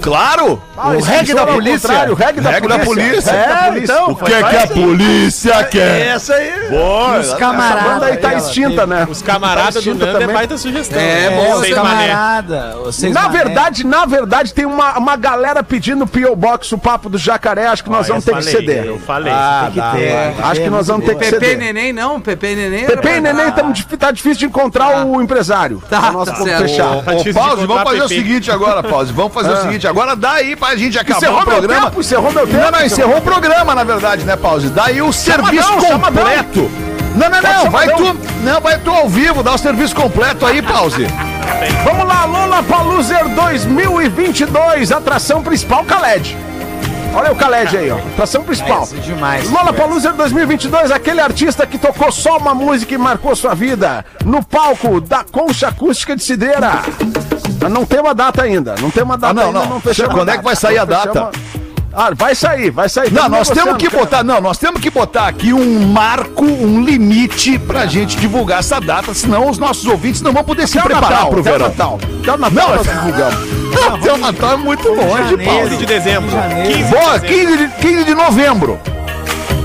[0.00, 0.62] Claro!
[0.78, 2.10] Ah, o reggae da é o polícia.
[2.10, 2.84] O reggae da da polícia.
[2.84, 3.30] polícia.
[3.30, 4.10] É, então.
[4.10, 6.06] O que é que a polícia quer?
[6.08, 6.68] Essa aí.
[6.70, 7.82] Boa, Os Essa camaradas.
[7.84, 9.06] banda aí tá extinta, né?
[9.10, 10.34] Os camaradas Tá do Nando é também.
[10.36, 11.00] baita sugestão.
[11.00, 11.36] É, né?
[11.36, 12.08] boa, Os Seis mané.
[12.08, 13.38] camarada, os seis Na mané.
[13.38, 16.36] verdade, na verdade, tem uma, uma galera pedindo P.O.
[16.36, 17.66] Box, o papo do jacaré.
[17.68, 18.84] Acho que nós Ah, vamos ter que falei, ceder.
[18.84, 19.32] Eu falei.
[19.32, 20.44] Ah, tem que ter.
[20.44, 21.58] Acho que nós vamos ter que Pepe e ceder.
[21.58, 22.84] Neném não, Pepe e Neném.
[22.84, 23.46] Pepe e Neném
[23.98, 25.82] tá difícil de encontrar o empresário.
[25.88, 27.02] Tá, nós tá fechar.
[27.02, 28.14] Tá Ô, Pause, vamos fazer o Pepe.
[28.14, 29.12] seguinte agora, Pause.
[29.12, 30.14] Vamos fazer o seguinte agora.
[30.16, 31.84] Dá aí pra gente acabar Encerrou o meu programa.
[31.86, 32.58] tempo, encerrou meu tempo.
[32.58, 34.68] Não, não, encerrou o programa, na verdade, né, Pause?
[34.68, 36.24] Daí o serviço Chamadão, chamadão.
[36.24, 36.70] completo.
[37.14, 40.60] Não, não, não, vai tu, não, vai tu ao vivo, dá o serviço completo aí,
[40.60, 41.06] Pause.
[41.82, 46.36] Vamos lá, Lola Paluser 2022, atração principal, Khaled.
[47.14, 47.96] Olha o Khaled aí, ó.
[47.96, 48.86] Atração principal.
[48.92, 49.48] É demais.
[49.50, 54.04] Lola Paluser 2022, aquele artista que tocou só uma música e marcou sua vida.
[54.22, 56.82] No palco da Concha Acústica de Cidreira.
[57.60, 58.74] Mas Não tem uma data ainda.
[58.80, 59.74] Não tem uma data Ah, não, ainda.
[59.74, 59.80] não.
[59.80, 61.30] fechamos Quando é que vai sair a Não data?
[61.98, 63.10] Ah, vai sair, vai sair.
[63.10, 64.02] Não, nós temos que cara.
[64.04, 68.78] botar, não, nós temos que botar aqui um marco, um limite pra gente divulgar essa
[68.78, 71.48] data, senão os nossos ouvintes não vão poder se Até o preparar Natal, pro até
[71.48, 71.68] o verão.
[71.68, 71.98] Natal.
[72.20, 73.56] Até o Natal Não, nós é- divulgamos.
[73.86, 75.44] Até o Natal é muito longe, janeiro.
[75.44, 75.62] Paulo.
[75.68, 76.30] 15 de dezembro.
[76.66, 77.28] 15 de Boa, dezembro.
[77.28, 78.80] 15 de, 15 de novembro.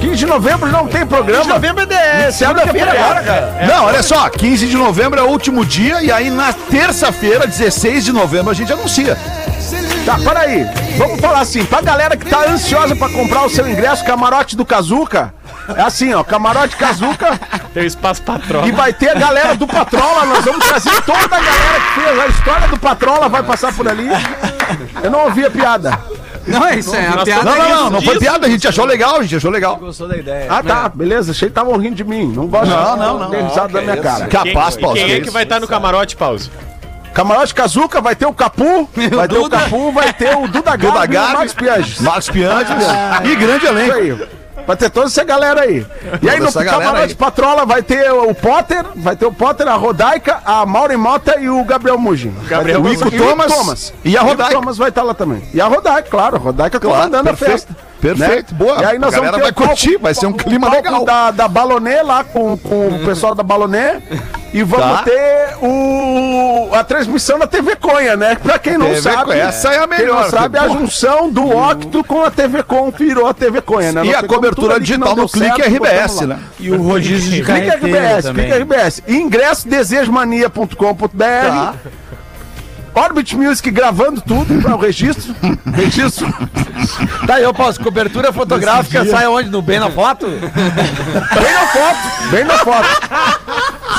[0.02, 1.46] 15 de novembro não tem programa.
[1.46, 3.68] Novembro é de segunda-feira agora, cara.
[3.68, 8.06] Não, olha só, 15 de novembro é o último dia e aí na terça-feira, 16
[8.06, 9.16] de novembro, a gente anuncia.
[10.06, 10.68] Tá, peraí.
[10.98, 14.66] Vamos falar assim, pra galera que tá ansiosa pra comprar o seu ingresso, camarote do
[14.66, 15.34] Kazuca.
[15.78, 17.40] É assim, ó, camarote Kazuca
[17.74, 18.68] Tem espaço pra troca.
[18.68, 20.26] e vai ter a galera do Patrola.
[20.26, 23.88] Nós vamos trazer toda a galera que fez a história do Patrola, vai passar por
[23.88, 24.10] ali.
[25.04, 25.98] Eu não ouvi a piada.
[26.48, 27.44] Não, é isso é a piada.
[27.44, 29.78] Não, não, não, não foi piada, a gente achou legal, a gente achou legal.
[29.78, 30.48] Gostou da ideia.
[30.50, 31.32] Ah, tá, beleza.
[31.32, 32.32] Achei que estavam rindo de mim.
[32.36, 33.48] Não gosto Não, não, não.
[33.48, 34.28] risada da minha cara.
[34.28, 34.96] Quem, Capaz, Paulo.
[34.96, 35.26] quem que é isso.
[35.26, 36.50] que vai estar no camarote, Pause?
[37.14, 39.60] Camarote Kazuca, vai ter o Capu, vai ter o Duda.
[39.60, 42.00] Capu, vai ter o Duda Garbi Duda e Garbi, Max Pianges.
[42.02, 42.72] Marcos Piantes
[43.26, 43.94] e grande Isso elenco.
[43.98, 44.41] aí.
[44.66, 45.86] Vai ter toda essa galera aí.
[46.22, 47.16] E aí no Camarote.
[47.16, 51.50] Patrola vai ter o Potter, vai ter o Potter, a Rodaica, a Maureen Mota e
[51.50, 52.34] o Gabriel Mugin.
[52.48, 53.04] Gabriel ter Mugin.
[53.16, 54.54] e o Thomas e a o Rodaica.
[54.54, 55.42] Thomas vai estar lá também.
[55.54, 57.76] E a Rodaica, claro, a Rodaica Claro, comandando a festa.
[58.02, 58.82] Perfeito, boa.
[58.82, 60.72] E aí nós A vamos ter vai o palco- curtir, vai ser um clima o
[60.72, 61.06] legal.
[61.06, 64.02] Da, da Balonê lá com, com o pessoal da Balonê.
[64.54, 65.04] E vamos Tá.
[65.04, 68.36] ter o, a transmissão da TV Conha, né?
[68.36, 69.24] Pra quem não TV sabe.
[69.26, 70.24] Conha, essa é a Quem melhor.
[70.24, 74.06] não sabe, a junção do Octo com a TV Com virou a TV Conha, né?
[74.06, 76.28] E a cobertura digital no Clique certo, RBS, lá.
[76.28, 76.40] né?
[76.60, 78.46] E o rodízio de Clique carreteiro RBS, também.
[78.52, 79.04] Clique RBS.
[79.08, 81.08] Ingresso desejomania.com.br.
[81.18, 81.74] Tá.
[82.94, 85.34] Orbit Music gravando tudo para o registro.
[85.74, 86.28] registro.
[87.26, 87.80] Tá, eu posso.
[87.80, 89.50] Cobertura fotográfica sai onde?
[89.50, 90.28] No bem na foto?
[90.28, 92.30] Bem na foto.
[92.32, 92.90] Bem na foto.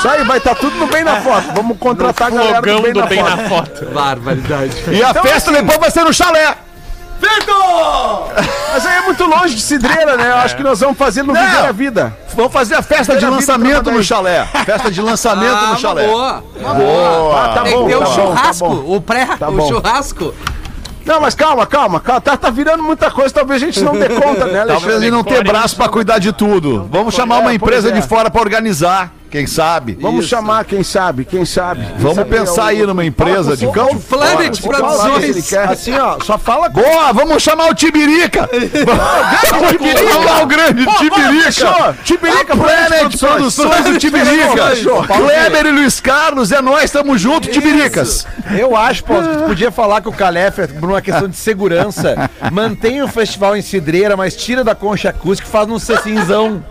[0.03, 1.45] Isso aí, vai estar tudo no bem na foto.
[1.55, 3.37] Vamos contratar a galera do Fogão bem, do na, bem foto.
[3.37, 3.85] na foto.
[3.85, 4.71] Barbaridade.
[4.91, 6.57] E a festa depois vai ser no chalé.
[8.73, 10.29] Mas aí é muito longe de Cidreira, né?
[10.29, 11.33] Eu acho que nós vamos fazer no.
[11.33, 12.17] Viver a Vida.
[12.35, 14.45] Vamos fazer a festa de Primeira vida lançamento no chalé.
[14.65, 16.07] Festa de lançamento Ah, no uma chalé.
[16.07, 16.43] boa.
[16.65, 18.95] Ah, tá Tem que ter tá o bom, churrasco, tá bom.
[18.95, 19.67] o pré, Tá o bom.
[19.69, 20.33] churrasco.
[21.05, 22.21] Não, mas calma, calma, calma.
[22.21, 24.95] Tá, tá virando muita coisa, talvez a gente não dê conta, né, Talvez Alexandre?
[24.95, 26.89] ele não tenha braço pra cuidar de tudo.
[26.91, 28.01] Vamos chamar uma É, empresa pois é.
[28.01, 29.11] de fora pra organizar.
[29.33, 29.97] Quem sabe?
[29.99, 31.83] Vamos chamar, quem sabe, quem sabe.
[31.97, 33.99] Vamos pensar aí numa empresa de campo.
[34.01, 35.53] Planet Produções.
[35.55, 38.47] Assim, ó, só fala com Boa, vamos chamar o Tibirica!
[39.49, 41.97] Vamos chamar o grande Tibirica!
[42.03, 44.75] Tibirica, Planet Produções do Tibirica!
[45.07, 48.27] Kleber e Luiz Carlos, é nós, tamo junto, Tibiricas!
[48.55, 52.29] Eu acho, Paulo, que tu podia falar com o Calef por uma questão de segurança.
[52.51, 56.63] Mantém o festival em Cidreira, mas tira da concha acústica e faz num Cecinzão.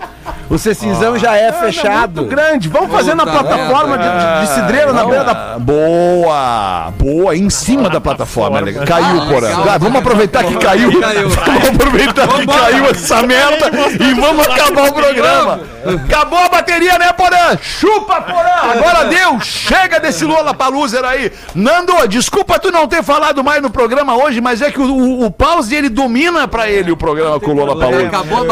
[0.51, 2.21] O Cecinzão já é fechado.
[2.23, 2.69] Muito grande.
[2.69, 5.59] Vamos fazer na Puta plataforma de, de, de cidreira na beira da.
[5.59, 6.93] Boa!
[6.99, 8.61] Boa, em cima da plataforma.
[8.61, 8.85] legal.
[8.85, 9.23] Caiu.
[9.69, 11.01] Ah, vamos aproveitar que caiu.
[11.01, 11.29] Caiu.
[11.53, 13.71] Vamos aproveitar que caiu essa merda
[14.01, 15.61] e vamos acabar o programa.
[16.07, 17.57] Acabou a bateria, né, Porã?
[17.61, 18.73] Chupa, Porã!
[18.73, 19.41] Agora deu!
[19.41, 21.33] Chega desse Lola Paluser aí.
[21.55, 25.25] Nando, desculpa tu não ter falado mais no programa hoje, mas é que o, o,
[25.27, 28.11] o Pause, ele domina pra ele o programa com o Lola Paluser.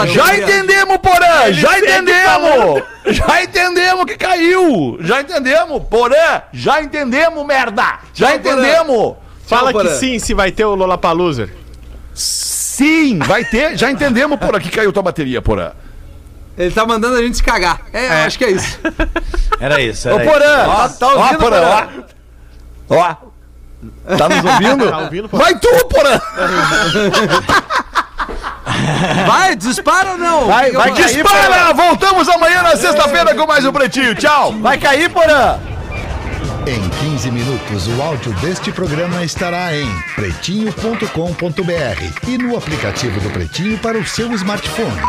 [0.08, 1.52] Já entendemos, Porã!
[1.60, 2.82] Já entendemos!
[3.06, 4.98] Já entendemos que caiu!
[5.00, 5.82] Já entendemos!
[5.88, 6.42] Porã!
[6.52, 7.98] Já entendemos, merda!
[8.14, 9.16] Já entendemos!
[9.46, 9.88] Fala Porã.
[9.90, 11.48] que sim, se vai ter o Lollapalooza.
[12.14, 13.76] Sim, vai ter.
[13.76, 15.72] Já entendemos, Porã, que caiu tua bateria, Porã.
[16.56, 17.80] Ele tá mandando a gente se cagar.
[17.92, 18.78] É, eu acho que é isso.
[19.58, 20.08] Era isso.
[20.08, 20.32] Ô, Era isso.
[20.32, 21.88] Porã, Ó, tá, tá ó, ouvindo, Porã, Porã?
[22.90, 22.96] ó.
[22.96, 23.30] Ó.
[24.16, 24.90] Tá nos ouvindo?
[24.90, 25.42] Tá ouvindo, Porã?
[25.42, 26.20] Vai tu, Porã!
[29.26, 30.46] Vai, dispara ou não?
[30.46, 31.72] Vai, vai, Dispara!
[31.72, 34.14] Voltamos amanhã na sexta-feira com mais um Pretinho.
[34.14, 34.52] Tchau!
[34.60, 35.58] Vai cair, Porã!
[36.66, 43.78] Em 15 minutos, o áudio deste programa estará em pretinho.com.br e no aplicativo do Pretinho
[43.78, 45.00] para o seu smartphone.